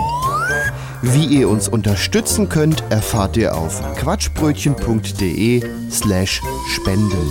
Wie 1.03 1.27
ihr 1.27 1.49
uns 1.49 1.69
unterstützen 1.69 2.49
könnt, 2.49 2.83
erfahrt 2.91 3.37
ihr 3.37 3.55
auf 3.55 3.81
quatschbrötchen.de 3.95 5.63
slash 5.89 6.43
spenden. 6.67 7.31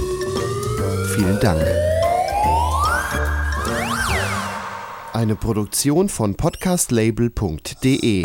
Vielen 1.14 1.38
Dank. 1.42 1.62
Eine 5.12 5.36
Produktion 5.36 6.08
von 6.08 6.36
podcastlabel.de. 6.36 8.24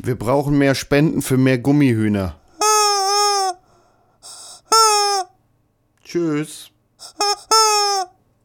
Wir 0.00 0.14
brauchen 0.16 0.58
mehr 0.58 0.76
Spenden 0.76 1.22
für 1.22 1.38
mehr 1.38 1.58
Gummihühner. 1.58 2.36
Tschüss. 6.04 6.69